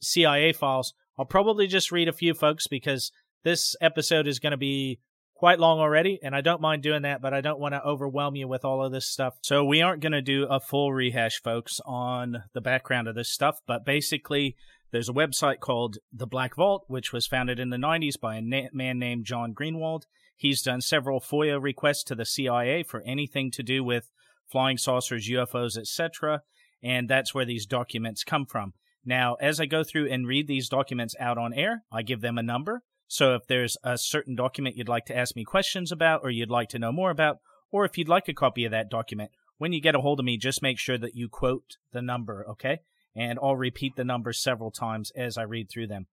[0.00, 0.94] CIA files.
[1.18, 3.10] I'll probably just read a few folks because
[3.42, 5.00] this episode is going to be
[5.34, 8.36] quite long already, and I don't mind doing that, but I don't want to overwhelm
[8.36, 9.34] you with all of this stuff.
[9.42, 13.28] So we aren't going to do a full rehash, folks, on the background of this
[13.28, 14.56] stuff, but basically,
[14.90, 18.40] there's a website called The Black Vault, which was founded in the 90s by a
[18.40, 20.04] na- man named John Greenewald.
[20.36, 24.10] He's done several FOIA requests to the CIA for anything to do with
[24.50, 26.42] flying saucers, UFOs, etc.,
[26.82, 28.72] and that's where these documents come from.
[29.04, 32.38] Now, as I go through and read these documents out on air, I give them
[32.38, 32.82] a number.
[33.06, 36.50] So if there's a certain document you'd like to ask me questions about or you'd
[36.50, 37.38] like to know more about,
[37.70, 40.26] or if you'd like a copy of that document, when you get a hold of
[40.26, 42.80] me, just make sure that you quote the number, okay?
[43.16, 46.06] And I'll repeat the number several times as I read through them.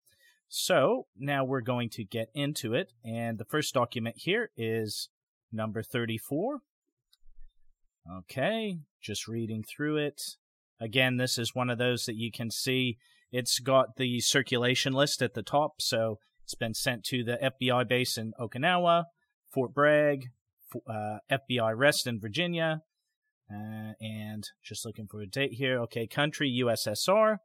[0.48, 2.94] So now we're going to get into it.
[3.04, 5.10] And the first document here is
[5.52, 6.62] number 34.
[8.20, 10.22] Okay, just reading through it.
[10.80, 12.97] Again, this is one of those that you can see.
[13.32, 17.88] It's got the circulation list at the top, so it's been sent to the FBI
[17.88, 19.05] base in Okinawa,
[19.51, 20.28] Fort Bragg,
[20.88, 22.82] uh, FBI rest in Virginia,
[23.51, 25.80] uh, and just looking for a date here.
[25.82, 27.38] Okay, country USSR,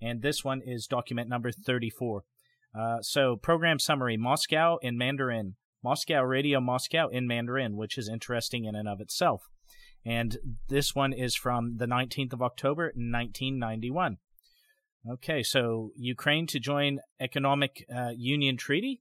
[0.00, 2.24] and this one is document number 34.
[2.78, 8.64] Uh, so, program summary Moscow in Mandarin, Moscow Radio Moscow in Mandarin, which is interesting
[8.64, 9.48] in and of itself
[10.04, 10.38] and
[10.68, 14.18] this one is from the 19th of October, 1991.
[15.08, 19.00] Okay, so Ukraine to join Economic uh, Union Treaty.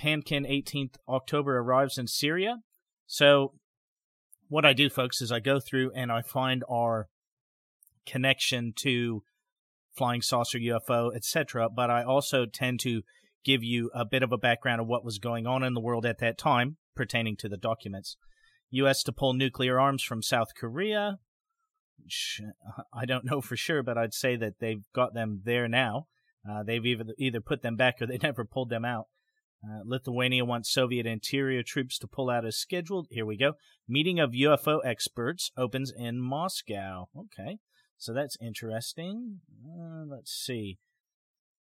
[0.00, 2.58] Pankin 18th October arrives in Syria.
[3.06, 3.54] So,
[4.48, 7.08] what I do, folks, is I go through and I find our
[8.06, 9.22] connection to
[9.96, 11.68] flying saucer, UFO, etc.
[11.68, 13.02] But I also tend to
[13.44, 16.06] give you a bit of a background of what was going on in the world
[16.06, 18.16] at that time pertaining to the documents.
[18.70, 19.02] U.S.
[19.04, 21.18] to pull nuclear arms from South Korea.
[22.02, 22.40] Which
[22.94, 26.06] I don't know for sure, but I'd say that they've got them there now.
[26.48, 29.06] Uh, they've either either put them back or they never pulled them out.
[29.62, 33.08] Uh, Lithuania wants Soviet interior troops to pull out as scheduled.
[33.10, 33.54] Here we go.
[33.86, 37.08] Meeting of UFO experts opens in Moscow.
[37.14, 37.58] Okay,
[37.98, 39.40] so that's interesting.
[39.66, 40.78] Uh, let's see.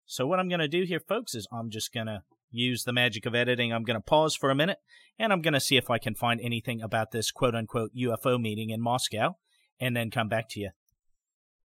[0.06, 2.94] So what I'm going to do here, folks, is I'm just going to use the
[2.94, 4.78] magic of editing, I'm going to pause for a minute
[5.18, 8.40] and I'm going to see if I can find anything about this quote unquote UFO
[8.40, 9.36] meeting in Moscow
[9.80, 10.70] and then come back to you.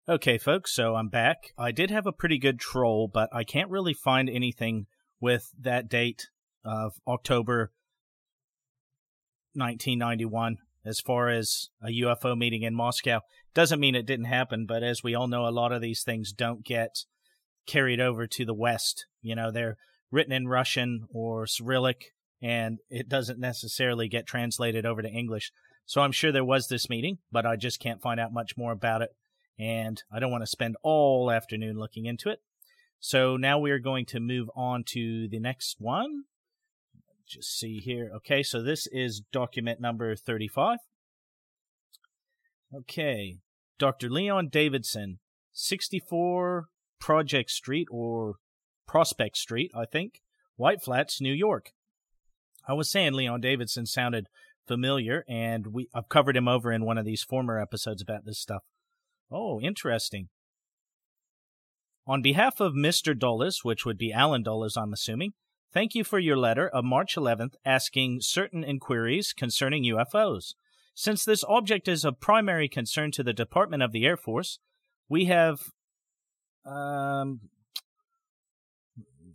[0.09, 1.55] Okay, folks, so I'm back.
[1.57, 4.87] I did have a pretty good troll, but I can't really find anything
[5.18, 6.28] with that date
[6.64, 7.72] of October
[9.55, 13.20] 1991 as far as a UFO meeting in Moscow.
[13.55, 16.32] Doesn't mean it didn't happen, but as we all know, a lot of these things
[16.32, 16.91] don't get
[17.66, 19.07] carried over to the West.
[19.22, 19.78] You know, they're
[20.14, 25.50] written in Russian or Cyrillic, and it doesn't necessarily get translated over to English.
[25.86, 28.70] So I'm sure there was this meeting, but I just can't find out much more
[28.70, 29.10] about it,
[29.58, 32.38] and I don't want to spend all afternoon looking into it.
[33.00, 36.22] So now we are going to move on to the next one.
[37.26, 38.10] Just see here.
[38.16, 40.78] Okay, so this is document number 35.
[42.72, 43.38] Okay,
[43.78, 44.08] Dr.
[44.08, 45.18] Leon Davidson,
[45.52, 46.66] 64
[47.00, 48.36] Project Street or
[48.87, 50.20] Prospect Street, I think,
[50.57, 51.72] White Flats, New York.
[52.66, 54.26] I was saying Leon Davidson sounded
[54.66, 58.39] familiar, and we I've covered him over in one of these former episodes about this
[58.39, 58.62] stuff.
[59.30, 60.28] Oh, interesting.
[62.07, 63.18] On behalf of Mr.
[63.18, 65.32] Dulles, which would be Allen Dulles, I'm assuming,
[65.72, 70.55] thank you for your letter of March 11th asking certain inquiries concerning UFOs.
[70.95, 74.59] Since this object is of primary concern to the Department of the Air Force,
[75.09, 75.61] we have
[76.66, 77.41] um,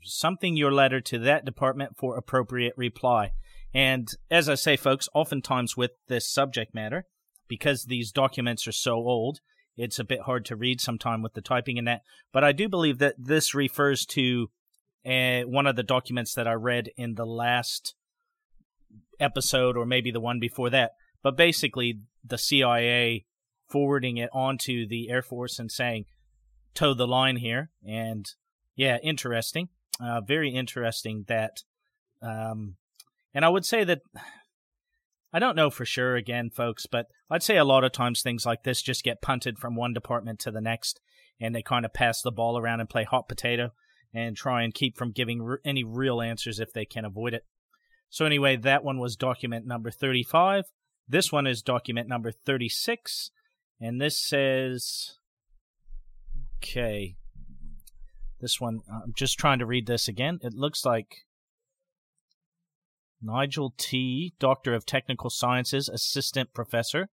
[0.04, 3.32] something your letter to that department for appropriate reply.
[3.74, 7.06] And as I say, folks, oftentimes with this subject matter,
[7.47, 9.39] because these documents are so old,
[9.78, 12.02] it's a bit hard to read sometime with the typing in that.
[12.34, 14.50] But I do believe that this refers to
[15.06, 17.95] uh, one of the documents that I read in the last
[19.20, 20.91] episode, or maybe the one before that.
[21.24, 23.26] But basically, the CIA
[23.70, 26.06] forwarding it onto the Air Force and saying,
[26.74, 27.72] toe the line here.
[27.88, 28.26] And
[28.76, 29.70] yeah, interesting.
[30.00, 31.64] Uh, very interesting that.
[32.22, 32.76] Um,
[33.34, 34.02] and I would say that
[35.34, 38.47] I don't know for sure again, folks, but I'd say a lot of times things
[38.47, 41.00] like this just get punted from one department to the next
[41.39, 43.72] and they kind of pass the ball around and play hot potato
[44.14, 47.45] and try and keep from giving any real answers if they can avoid it.
[48.10, 50.66] So, anyway, that one was document number 35.
[51.08, 53.32] This one is document number 36.
[53.80, 55.18] And this says,
[56.58, 57.16] okay,
[58.42, 60.40] this one, uh, I'm just trying to read this again.
[60.42, 61.26] It looks like
[63.22, 67.10] Nigel T., Doctor of Technical Sciences, Assistant Professor,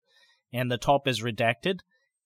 [0.53, 1.79] and the top is redacted.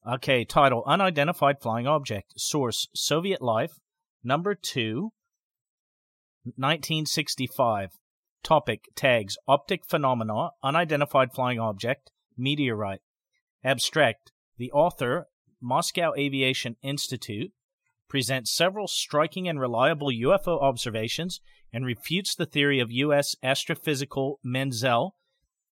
[0.08, 2.34] Okay, title Unidentified Flying Object.
[2.38, 3.80] Source Soviet Life.
[4.24, 5.12] Number 2,
[6.44, 7.92] 1965.
[8.44, 13.02] Topic Tags Optic Phenomena, Unidentified Flying Object, Meteorite.
[13.64, 15.28] Abstract The author,
[15.62, 17.52] Moscow Aviation Institute,
[18.10, 21.40] presents several striking and reliable UFO observations
[21.72, 23.36] and refutes the theory of U.S.
[23.44, 25.16] astrophysical Menzel,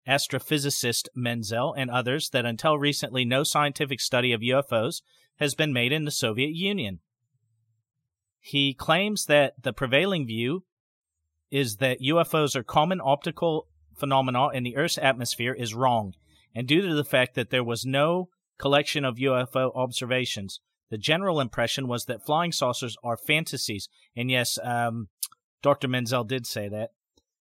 [0.07, 5.01] astrophysicist Menzel, and others that until recently no scientific study of UFOs
[5.37, 7.01] has been made in the Soviet Union.
[8.41, 10.65] He claims that the prevailing view
[11.51, 16.15] is that UFOs are common optical phenomena in the Earth's atmosphere is wrong,
[16.55, 18.29] and due to the fact that there was no
[18.59, 20.61] collection of UFO observations,
[20.91, 23.89] the general impression was that flying saucers are fantasies.
[24.17, 25.09] And yes, um,
[25.63, 25.89] Dr.
[25.89, 26.91] Menzel did say that.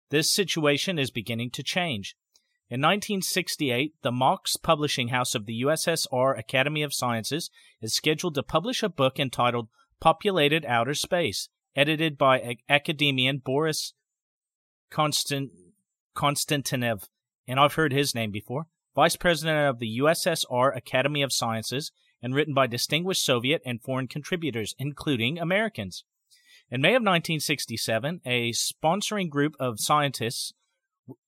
[0.09, 2.15] This situation is beginning to change.
[2.69, 7.49] In 1968, the MOX publishing house of the USSR Academy of Sciences
[7.81, 9.67] is scheduled to publish a book entitled
[9.99, 13.93] Populated Outer Space, edited by academician Boris
[14.91, 15.51] Konstant-
[16.15, 21.91] and I've heard his name before, vice president of the USSR Academy of Sciences,
[22.23, 26.05] and written by distinguished Soviet and foreign contributors, including Americans.
[26.71, 30.53] In May of 1967, a sponsoring group of scientists,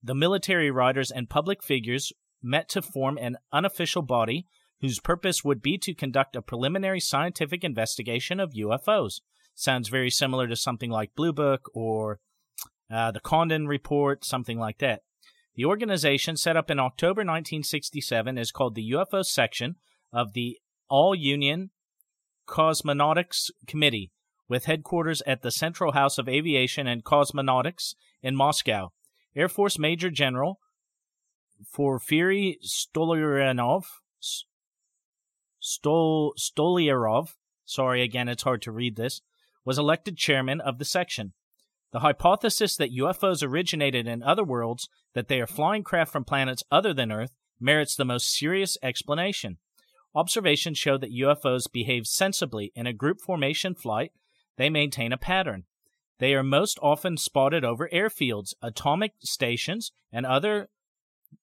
[0.02, 4.48] the military writers, and public figures met to form an unofficial body
[4.80, 9.20] whose purpose would be to conduct a preliminary scientific investigation of UFOs.
[9.54, 12.20] Sounds very similar to something like Blue Book or
[12.90, 15.02] uh, the Condon Report, something like that.
[15.56, 19.76] The organization, set up in October 1967, is called the UFO Section
[20.12, 20.58] of the
[20.90, 21.72] All Union
[22.48, 24.12] Cosmonautics Committee,
[24.48, 28.92] with headquarters at the Central House of Aviation and Cosmonautics in Moscow.
[29.36, 30.60] Air Force Major General
[31.74, 33.86] Porfiry Stolyanov
[35.62, 39.22] Stol, Stolyarov, sorry again, it's hard to read this,
[39.64, 41.34] was elected chairman of the section.
[41.92, 46.64] The hypothesis that UFOs originated in other worlds, that they are flying craft from planets
[46.70, 49.58] other than Earth, merits the most serious explanation.
[50.16, 54.12] Observations show that UFOs behave sensibly in a group formation flight.
[54.58, 55.66] They maintain a pattern.
[56.20, 60.70] They are most often spotted over airfields, atomic stations, and other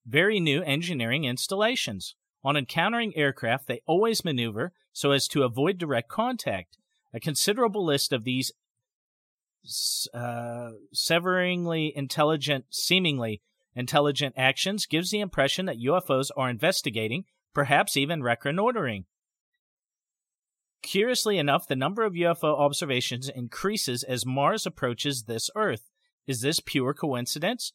[0.06, 2.14] very new engineering installations.
[2.42, 6.78] On encountering aircraft, they always maneuver so as to avoid direct contact.
[7.12, 8.50] A considerable list of these
[10.14, 13.42] uh, severingly intelligent, seemingly
[13.76, 19.04] intelligent actions gives the impression that UFOs are investigating, perhaps even reconnoitering.
[20.82, 25.90] Curiously enough, the number of UFO observations increases as Mars approaches this Earth.
[26.26, 27.72] Is this pure coincidence?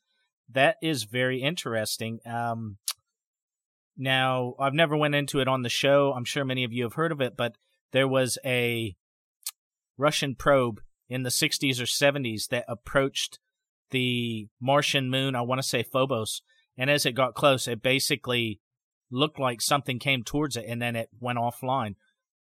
[0.49, 2.19] That is very interesting.
[2.25, 2.78] Um,
[3.97, 6.13] now, I've never went into it on the show.
[6.13, 7.55] I'm sure many of you have heard of it, but
[7.91, 8.95] there was a
[9.97, 13.39] Russian probe in the 60s or 70s that approached
[13.91, 16.41] the Martian moon, I want to say Phobos,
[16.78, 18.59] and as it got close, it basically
[19.10, 21.95] looked like something came towards it and then it went offline.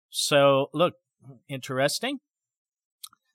[0.09, 0.95] So, look,
[1.47, 2.19] interesting.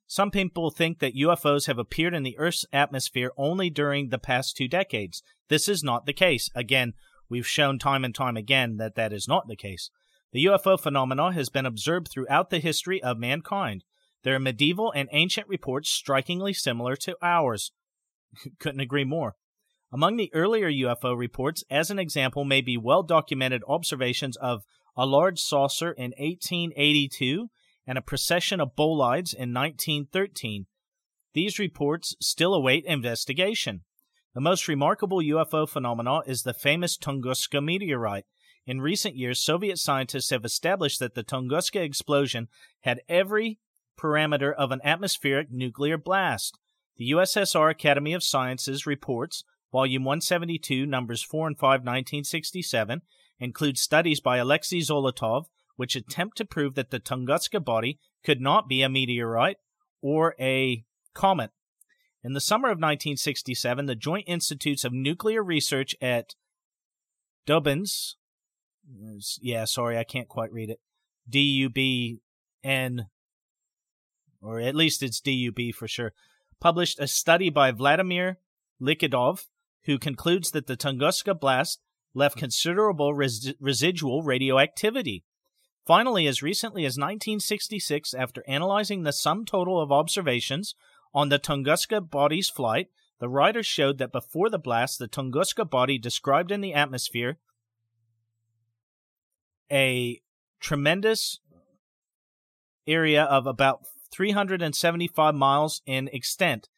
[0.06, 4.56] Some people think that UFOs have appeared in the Earth's atmosphere only during the past
[4.56, 5.22] two decades.
[5.48, 6.48] This is not the case.
[6.54, 6.94] Again,
[7.28, 9.90] We've shown time and time again that that is not the case.
[10.32, 13.84] The UFO phenomena has been observed throughout the history of mankind.
[14.22, 17.72] There are medieval and ancient reports strikingly similar to ours.
[18.60, 19.34] Couldn't agree more.
[19.96, 25.06] Among the earlier UFO reports, as an example, may be well documented observations of a
[25.06, 27.48] large saucer in 1882
[27.86, 30.66] and a procession of bolides in 1913.
[31.32, 33.84] These reports still await investigation.
[34.34, 38.26] The most remarkable UFO phenomenon is the famous Tunguska meteorite.
[38.66, 42.48] In recent years, Soviet scientists have established that the Tunguska explosion
[42.82, 43.60] had every
[43.98, 46.58] parameter of an atmospheric nuclear blast.
[46.98, 49.42] The USSR Academy of Sciences reports,
[49.72, 53.02] volume 172, numbers 4 and 5, 1967,
[53.38, 55.46] includes studies by Alexei Zolotov,
[55.76, 59.58] which attempt to prove that the Tunguska body could not be a meteorite
[60.00, 61.50] or a comet.
[62.24, 66.34] In the summer of 1967, the Joint Institutes of Nuclear Research at
[67.46, 68.14] Dubins,
[69.40, 70.80] yeah, sorry, I can't quite read it,
[71.28, 72.20] D U B
[72.64, 73.06] N,
[74.40, 76.12] or at least it's D U B for sure,
[76.60, 78.38] published a study by Vladimir
[78.80, 79.46] Likhodov,
[79.86, 81.80] who concludes that the Tunguska blast
[82.14, 85.24] left considerable res- residual radioactivity.
[85.86, 90.74] Finally, as recently as 1966, after analyzing the sum total of observations
[91.14, 92.88] on the Tunguska body's flight,
[93.20, 97.38] the writers showed that before the blast, the Tunguska body described in the atmosphere
[99.70, 100.20] a
[100.60, 101.40] tremendous
[102.86, 103.80] area of about
[104.12, 106.68] 375 miles in extent.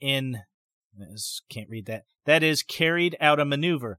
[0.00, 0.40] In
[1.50, 2.04] can't read that.
[2.26, 3.98] That is carried out a maneuver.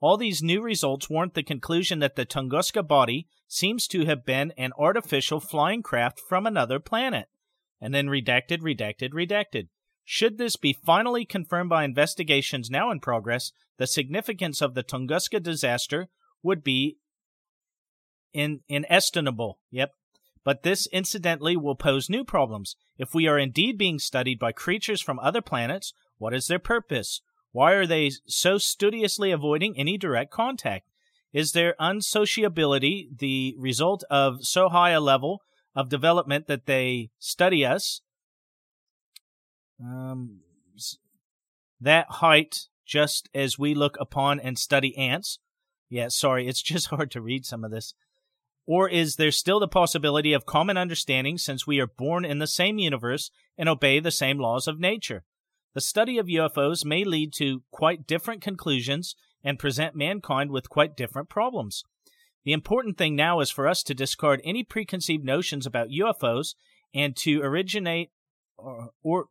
[0.00, 4.52] All these new results warrant the conclusion that the Tunguska body seems to have been
[4.56, 7.26] an artificial flying craft from another planet.
[7.80, 9.68] And then redacted, redacted, redacted.
[10.04, 15.42] Should this be finally confirmed by investigations now in progress, the significance of the Tunguska
[15.42, 16.08] disaster
[16.42, 16.98] would be
[18.32, 19.58] in, inestimable.
[19.70, 19.92] Yep.
[20.44, 22.76] But this incidentally will pose new problems.
[22.98, 27.20] If we are indeed being studied by creatures from other planets, what is their purpose?
[27.52, 30.88] Why are they so studiously avoiding any direct contact?
[31.32, 35.42] Is their unsociability the result of so high a level
[35.74, 38.00] of development that they study us?
[39.78, 40.40] Um,
[41.80, 45.38] that height, just as we look upon and study ants.
[45.88, 47.94] Yeah, sorry, it's just hard to read some of this.
[48.66, 52.48] Or is there still the possibility of common understanding since we are born in the
[52.48, 55.24] same universe and obey the same laws of nature?
[55.76, 59.14] The study of UFOs may lead to quite different conclusions
[59.44, 61.84] and present mankind with quite different problems.
[62.46, 66.54] The important thing now is for us to discard any preconceived notions about UFOs
[66.94, 68.10] and to originate
[68.56, 69.26] or, or,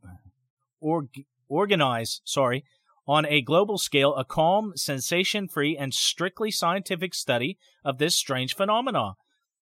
[0.79, 1.07] or
[1.49, 2.63] organize, sorry,
[3.07, 9.15] on a global scale a calm, sensation-free and strictly scientific study of this strange phenomenon.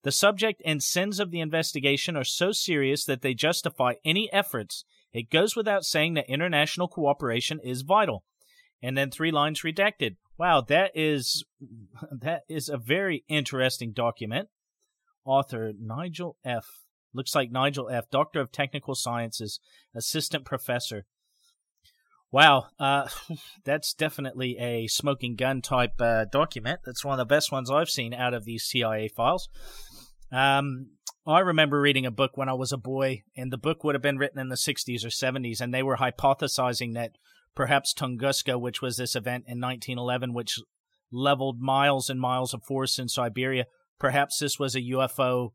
[0.04, 4.84] The subject and sins of the investigation are so serious that they justify any efforts
[5.14, 8.24] it goes without saying that international cooperation is vital.
[8.82, 10.18] And then three lines redacted.
[10.38, 11.46] Wow, that is
[12.12, 14.50] that is a very interesting document.
[15.24, 16.66] Author Nigel F.
[17.14, 18.10] Looks like Nigel F.
[18.10, 19.60] Doctor of Technical Sciences,
[19.96, 21.06] Assistant Professor.
[22.32, 23.08] Wow, uh,
[23.64, 26.80] that's definitely a smoking gun type uh, document.
[26.84, 29.48] That's one of the best ones I've seen out of these CIA files.
[30.34, 30.88] Um,
[31.28, 34.02] I remember reading a book when I was a boy, and the book would have
[34.02, 37.12] been written in the 60s or 70s, and they were hypothesizing that
[37.56, 40.60] perhaps Tunguska, which was this event in 1911, which
[41.12, 43.68] leveled miles and miles of forest in Siberia,
[44.00, 45.52] perhaps this was a UFO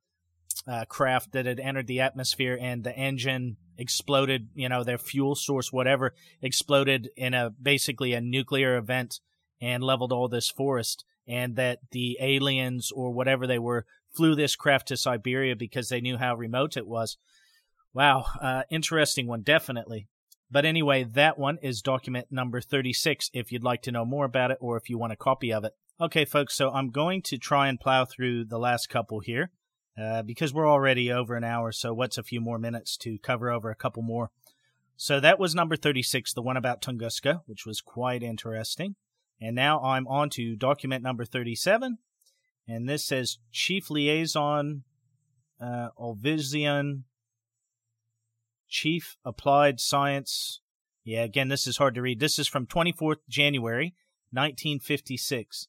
[0.66, 5.35] uh, craft that had entered the atmosphere and the engine exploded, you know, their fuel
[5.35, 9.20] source, whatever, exploded in a basically a nuclear event
[9.61, 13.85] and leveled all this forest, and that the aliens or whatever they were
[14.19, 17.19] flew this craft to Siberia because they knew how remote it was.
[17.95, 20.09] Wow, uh, interesting one, definitely.
[20.51, 24.51] But anyway, that one is document number 36 if you'd like to know more about
[24.51, 25.74] it or if you want a copy of it.
[26.01, 29.53] Okay, folks, so I'm going to try and plow through the last couple here
[29.97, 33.53] uh, because we're already over an hour, so what's a few more minutes to cover
[33.53, 34.32] over a couple more?
[34.97, 38.97] So that was number 36, the one about Tunguska, which was quite interesting.
[39.40, 41.99] And now I'm on to document number 37,
[42.69, 44.85] and this says Chief Liaison
[45.61, 47.05] uh, Olvizian
[48.69, 50.61] Chief Applied Science.
[51.05, 52.20] Yeah, again, this is hard to read.
[52.20, 53.95] This is from 24th January,
[54.31, 55.69] 1956.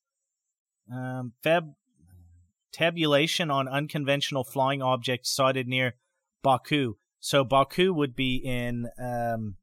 [0.94, 1.74] Um, fab
[2.72, 5.96] tabulation on unconventional flying objects sighted near
[6.44, 6.96] Baku.
[7.20, 9.56] So Baku would be in, um,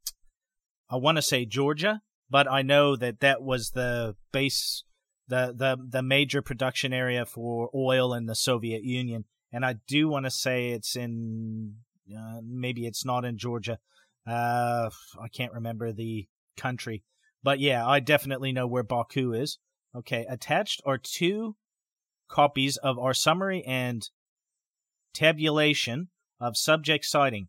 [0.91, 4.85] I want to say Georgia, but I know that that was the base
[5.28, 10.09] the the the major production area for oil in the Soviet Union, and I do
[10.09, 11.77] want to say it's in
[12.16, 13.78] uh, maybe it's not in Georgia.
[14.27, 14.90] Uh,
[15.20, 17.05] I can't remember the country,
[17.43, 19.59] but yeah, I definitely know where Baku is.
[19.94, 21.57] Okay, attached are two
[22.28, 24.09] copies of our summary and
[25.15, 26.09] tabulation
[26.39, 27.48] of subject sighting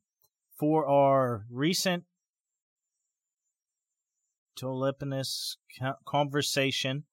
[0.57, 2.05] for our recent
[4.57, 5.57] Teleponus
[6.05, 7.03] conversation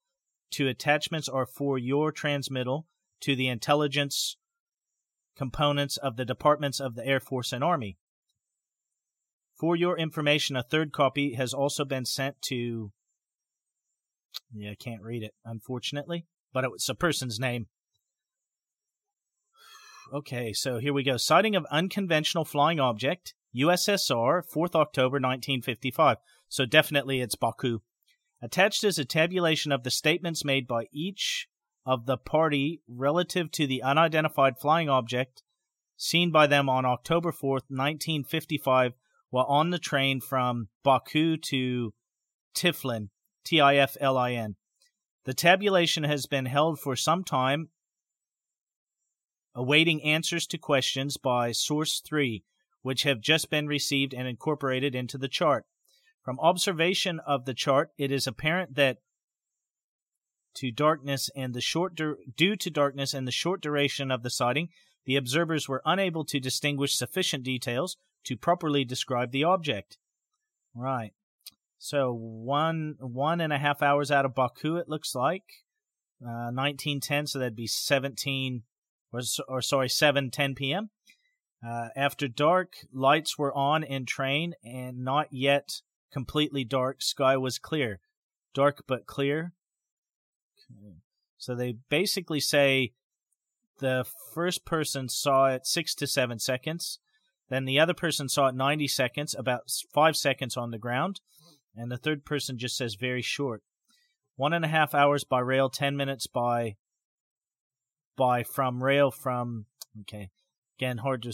[0.54, 2.86] to attachments are for your transmittal
[3.20, 4.36] to the intelligence
[5.36, 7.96] components of the departments of the Air Force and Army.
[9.58, 12.92] For your information, a third copy has also been sent to.
[14.52, 17.66] Yeah, I can't read it, unfortunately, but it's a person's name.
[20.12, 21.16] Okay, so here we go.
[21.16, 26.18] Sighting of unconventional flying object, USSR, 4th October 1955.
[26.48, 27.80] So definitely it's Baku.
[28.44, 31.48] Attached is a tabulation of the statements made by each
[31.86, 35.42] of the party relative to the unidentified flying object
[35.96, 38.92] seen by them on October 4th, 1955,
[39.30, 41.94] while on the train from Baku to
[42.54, 43.08] Tiflin,
[43.46, 44.56] T I F L I N.
[45.24, 47.70] The tabulation has been held for some time,
[49.54, 52.44] awaiting answers to questions by Source 3,
[52.82, 55.64] which have just been received and incorporated into the chart.
[56.24, 58.98] From observation of the chart, it is apparent that
[60.54, 64.30] to darkness and the short dur- due to darkness and the short duration of the
[64.30, 64.68] sighting,
[65.04, 69.98] the observers were unable to distinguish sufficient details to properly describe the object.
[70.74, 71.12] Right.
[71.78, 75.42] So one one and a half hours out of Baku, it looks like.
[76.22, 78.62] Uh, 1910, so that'd be 17,
[79.12, 80.88] or, or sorry, 7 10 p.m.
[81.66, 85.82] Uh, after dark, lights were on in train and not yet
[86.14, 87.02] completely dark.
[87.02, 87.98] Sky was clear.
[88.54, 89.52] Dark but clear.
[90.70, 90.94] Okay.
[91.36, 92.92] So they basically say
[93.80, 97.00] the first person saw it six to seven seconds.
[97.50, 99.62] Then the other person saw it 90 seconds, about
[99.92, 101.20] five seconds on the ground.
[101.76, 103.64] And the third person just says very short.
[104.36, 106.76] One and a half hours by rail, 10 minutes by
[108.16, 109.66] by from rail from
[110.02, 110.30] okay
[110.78, 111.32] again hard to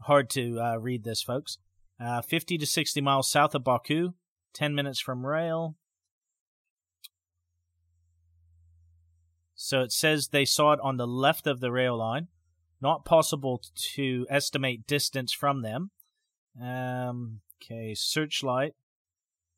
[0.00, 1.58] hard to uh, read this folks
[2.00, 4.14] uh, 50 to 60 miles south of Baku,
[4.54, 5.76] 10 minutes from rail.
[9.54, 12.28] So it says they saw it on the left of the rail line.
[12.80, 13.60] Not possible
[13.94, 15.90] to estimate distance from them.
[16.60, 18.72] Um, okay, searchlight.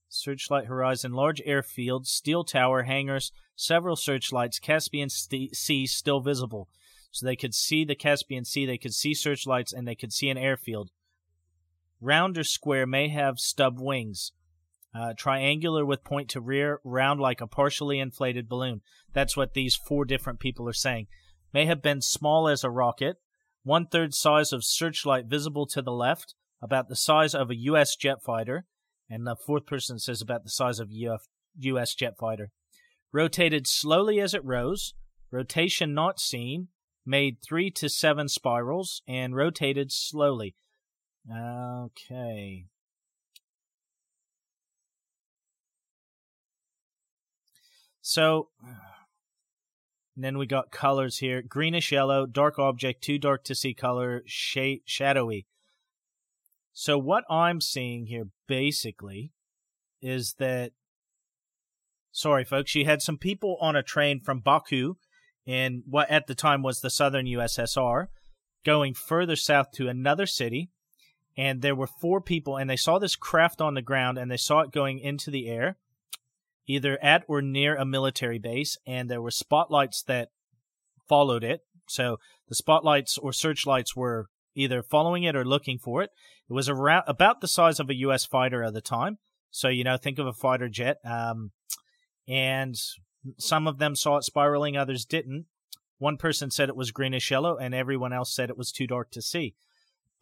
[0.09, 6.69] Searchlight horizon, large airfield, steel tower, hangars, several searchlights, Caspian Sea still visible.
[7.13, 10.29] So they could see the Caspian Sea, they could see searchlights, and they could see
[10.29, 10.91] an airfield
[12.03, 14.33] round or square, may have stub wings.
[14.95, 18.83] Uh, triangular with point to rear, round like a partially inflated balloon.
[19.15, 21.07] That's what these four different people are saying.
[21.55, 23.17] May have been small as a rocket,
[23.63, 27.97] one third size of searchlight visible to the left, about the size of a U.S.
[27.97, 28.67] jet fighter,
[29.09, 31.19] and the fourth person says about the size of a
[31.59, 31.95] U.S.
[31.95, 32.51] jet fighter.
[33.13, 34.95] Rotated slowly as it rose,
[35.31, 36.69] rotation not seen,
[37.05, 40.55] made three to seven spirals, and rotated slowly.
[41.31, 42.67] Okay.
[48.01, 48.49] So,
[50.17, 54.83] then we got colors here greenish yellow, dark object, too dark to see color, shade,
[54.85, 55.47] shadowy.
[56.73, 59.33] So, what I'm seeing here basically
[60.01, 60.73] is that,
[62.11, 64.97] sorry, folks, you had some people on a train from Baku
[65.47, 68.07] in what at the time was the southern USSR
[68.65, 70.71] going further south to another city
[71.37, 74.37] and there were four people and they saw this craft on the ground and they
[74.37, 75.77] saw it going into the air
[76.67, 80.29] either at or near a military base and there were spotlights that
[81.09, 81.63] followed it.
[81.89, 82.19] So
[82.49, 86.11] the spotlights or searchlights were either following it or looking for it.
[86.49, 89.19] It was around about the size of a us fighter at the time.
[89.51, 91.51] So you know think of a fighter jet um,
[92.29, 92.77] and
[93.39, 95.47] some of them saw it spiraling others didn't.
[95.99, 99.11] One person said it was greenish yellow and everyone else said it was too dark
[99.13, 99.55] to see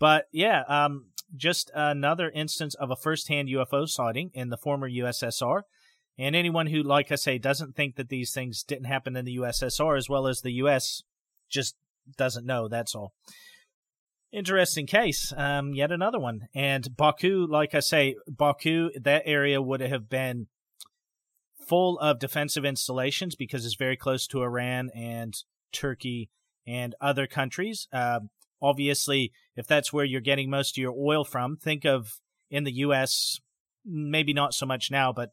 [0.01, 1.07] but yeah, um,
[1.37, 5.63] just another instance of a first-hand UFO sighting in the former USSR.
[6.19, 9.37] And anyone who, like I say, doesn't think that these things didn't happen in the
[9.37, 11.03] USSR as well as the US
[11.49, 11.77] just
[12.17, 12.67] doesn't know.
[12.67, 13.13] That's all.
[14.33, 15.33] Interesting case.
[15.37, 16.49] Um, yet another one.
[16.55, 20.47] And Baku, like I say, Baku, that area would have been
[21.69, 25.35] full of defensive installations because it's very close to Iran and
[25.73, 26.31] Turkey
[26.67, 27.89] and other countries.
[27.93, 28.31] Um,
[28.63, 32.21] obviously, if that's where you're getting most of your oil from, think of
[32.51, 33.41] in the U.S.,
[33.85, 35.31] maybe not so much now, but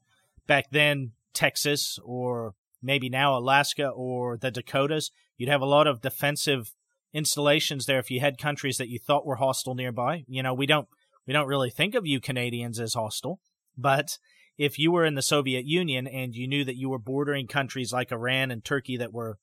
[0.48, 6.02] back then, Texas or maybe now Alaska or the Dakotas, you'd have a lot of
[6.02, 6.74] defensive
[7.14, 10.24] installations there if you had countries that you thought were hostile nearby.
[10.28, 10.88] You know, we don't
[11.26, 13.40] we don't really think of you Canadians as hostile,
[13.78, 14.18] but
[14.58, 17.94] if you were in the Soviet Union and you knew that you were bordering countries
[17.94, 19.38] like Iran and Turkey that were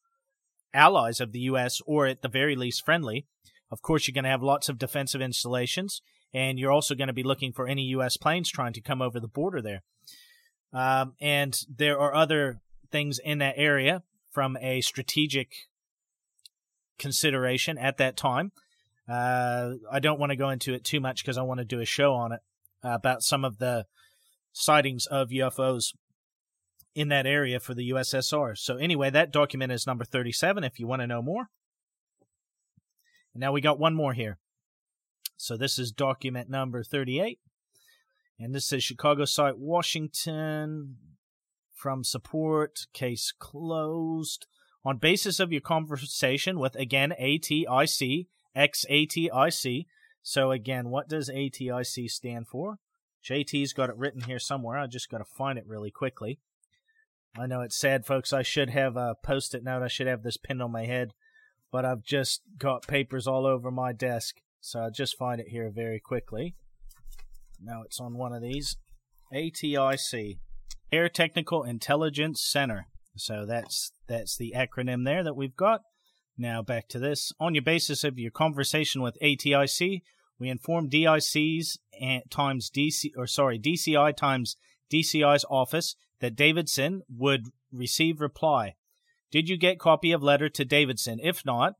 [0.72, 3.26] allies of the US or at the very least friendly,
[3.74, 6.00] of course, you're going to have lots of defensive installations,
[6.32, 8.16] and you're also going to be looking for any U.S.
[8.16, 9.82] planes trying to come over the border there.
[10.72, 12.60] Um, and there are other
[12.92, 15.54] things in that area from a strategic
[17.00, 18.52] consideration at that time.
[19.08, 21.80] Uh, I don't want to go into it too much because I want to do
[21.80, 22.40] a show on it
[22.84, 23.86] uh, about some of the
[24.52, 25.94] sightings of UFOs
[26.94, 28.56] in that area for the USSR.
[28.56, 31.48] So, anyway, that document is number 37 if you want to know more.
[33.40, 34.38] Now we got one more here.
[35.36, 37.38] So, this is document number 38.
[38.38, 40.96] And this says Chicago site, Washington,
[41.72, 44.46] from support, case closed.
[44.84, 49.86] On basis of your conversation with, again, ATIC, XATIC.
[50.22, 52.78] So, again, what does ATIC stand for?
[53.24, 54.78] JT's got it written here somewhere.
[54.78, 56.38] I just got to find it really quickly.
[57.38, 58.32] I know it's sad, folks.
[58.32, 59.82] I should have a post it note.
[59.82, 61.12] I should have this pinned on my head,
[61.74, 64.36] but I've just got papers all over my desk.
[64.60, 66.54] So I'll just find it here very quickly.
[67.60, 68.76] Now it's on one of these.
[69.34, 70.38] ATIC,
[70.92, 72.86] Air Technical Intelligence Center.
[73.16, 75.80] So that's that's the acronym there that we've got.
[76.38, 77.32] Now back to this.
[77.40, 80.02] On your basis of your conversation with ATIC,
[80.38, 81.80] we inform DIC's
[82.30, 84.56] times DC or sorry DCI times
[84.92, 88.76] DCI's office that Davidson would receive reply.
[89.34, 91.18] Did you get copy of letter to Davidson?
[91.20, 91.74] If not,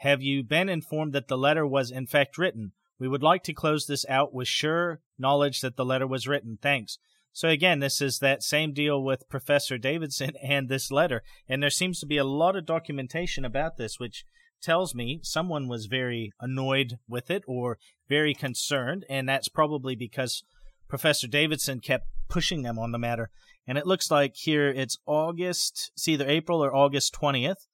[0.00, 2.72] have you been informed that the letter was in fact written?
[2.98, 6.58] We would like to close this out with sure knowledge that the letter was written.
[6.60, 6.98] Thanks.
[7.32, 11.22] So again, this is that same deal with Professor Davidson and this letter.
[11.48, 14.26] And there seems to be a lot of documentation about this, which
[14.60, 17.78] tells me someone was very annoyed with it or
[18.10, 19.06] very concerned.
[19.08, 20.44] And that's probably because
[20.92, 23.30] Professor Davidson kept pushing them on the matter.
[23.66, 27.66] And it looks like here it's August, it's either April or August 20th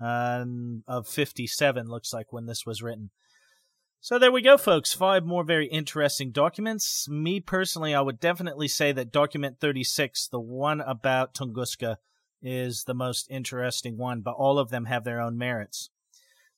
[0.00, 3.10] um, of 57, looks like when this was written.
[4.00, 4.92] So there we go, folks.
[4.92, 7.08] Five more very interesting documents.
[7.08, 11.98] Me personally, I would definitely say that document 36, the one about Tunguska,
[12.42, 15.90] is the most interesting one, but all of them have their own merits.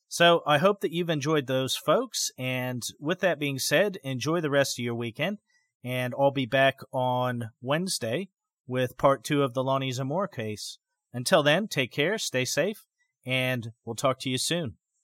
[0.07, 2.31] So I hope that you've enjoyed those, folks.
[2.39, 5.37] And with that being said, enjoy the rest of your weekend.
[5.83, 8.29] And I'll be back on Wednesday
[8.67, 10.79] with part two of the Lonnie Zamora case.
[11.13, 12.85] Until then, take care, stay safe,
[13.25, 14.75] and we'll talk to you soon.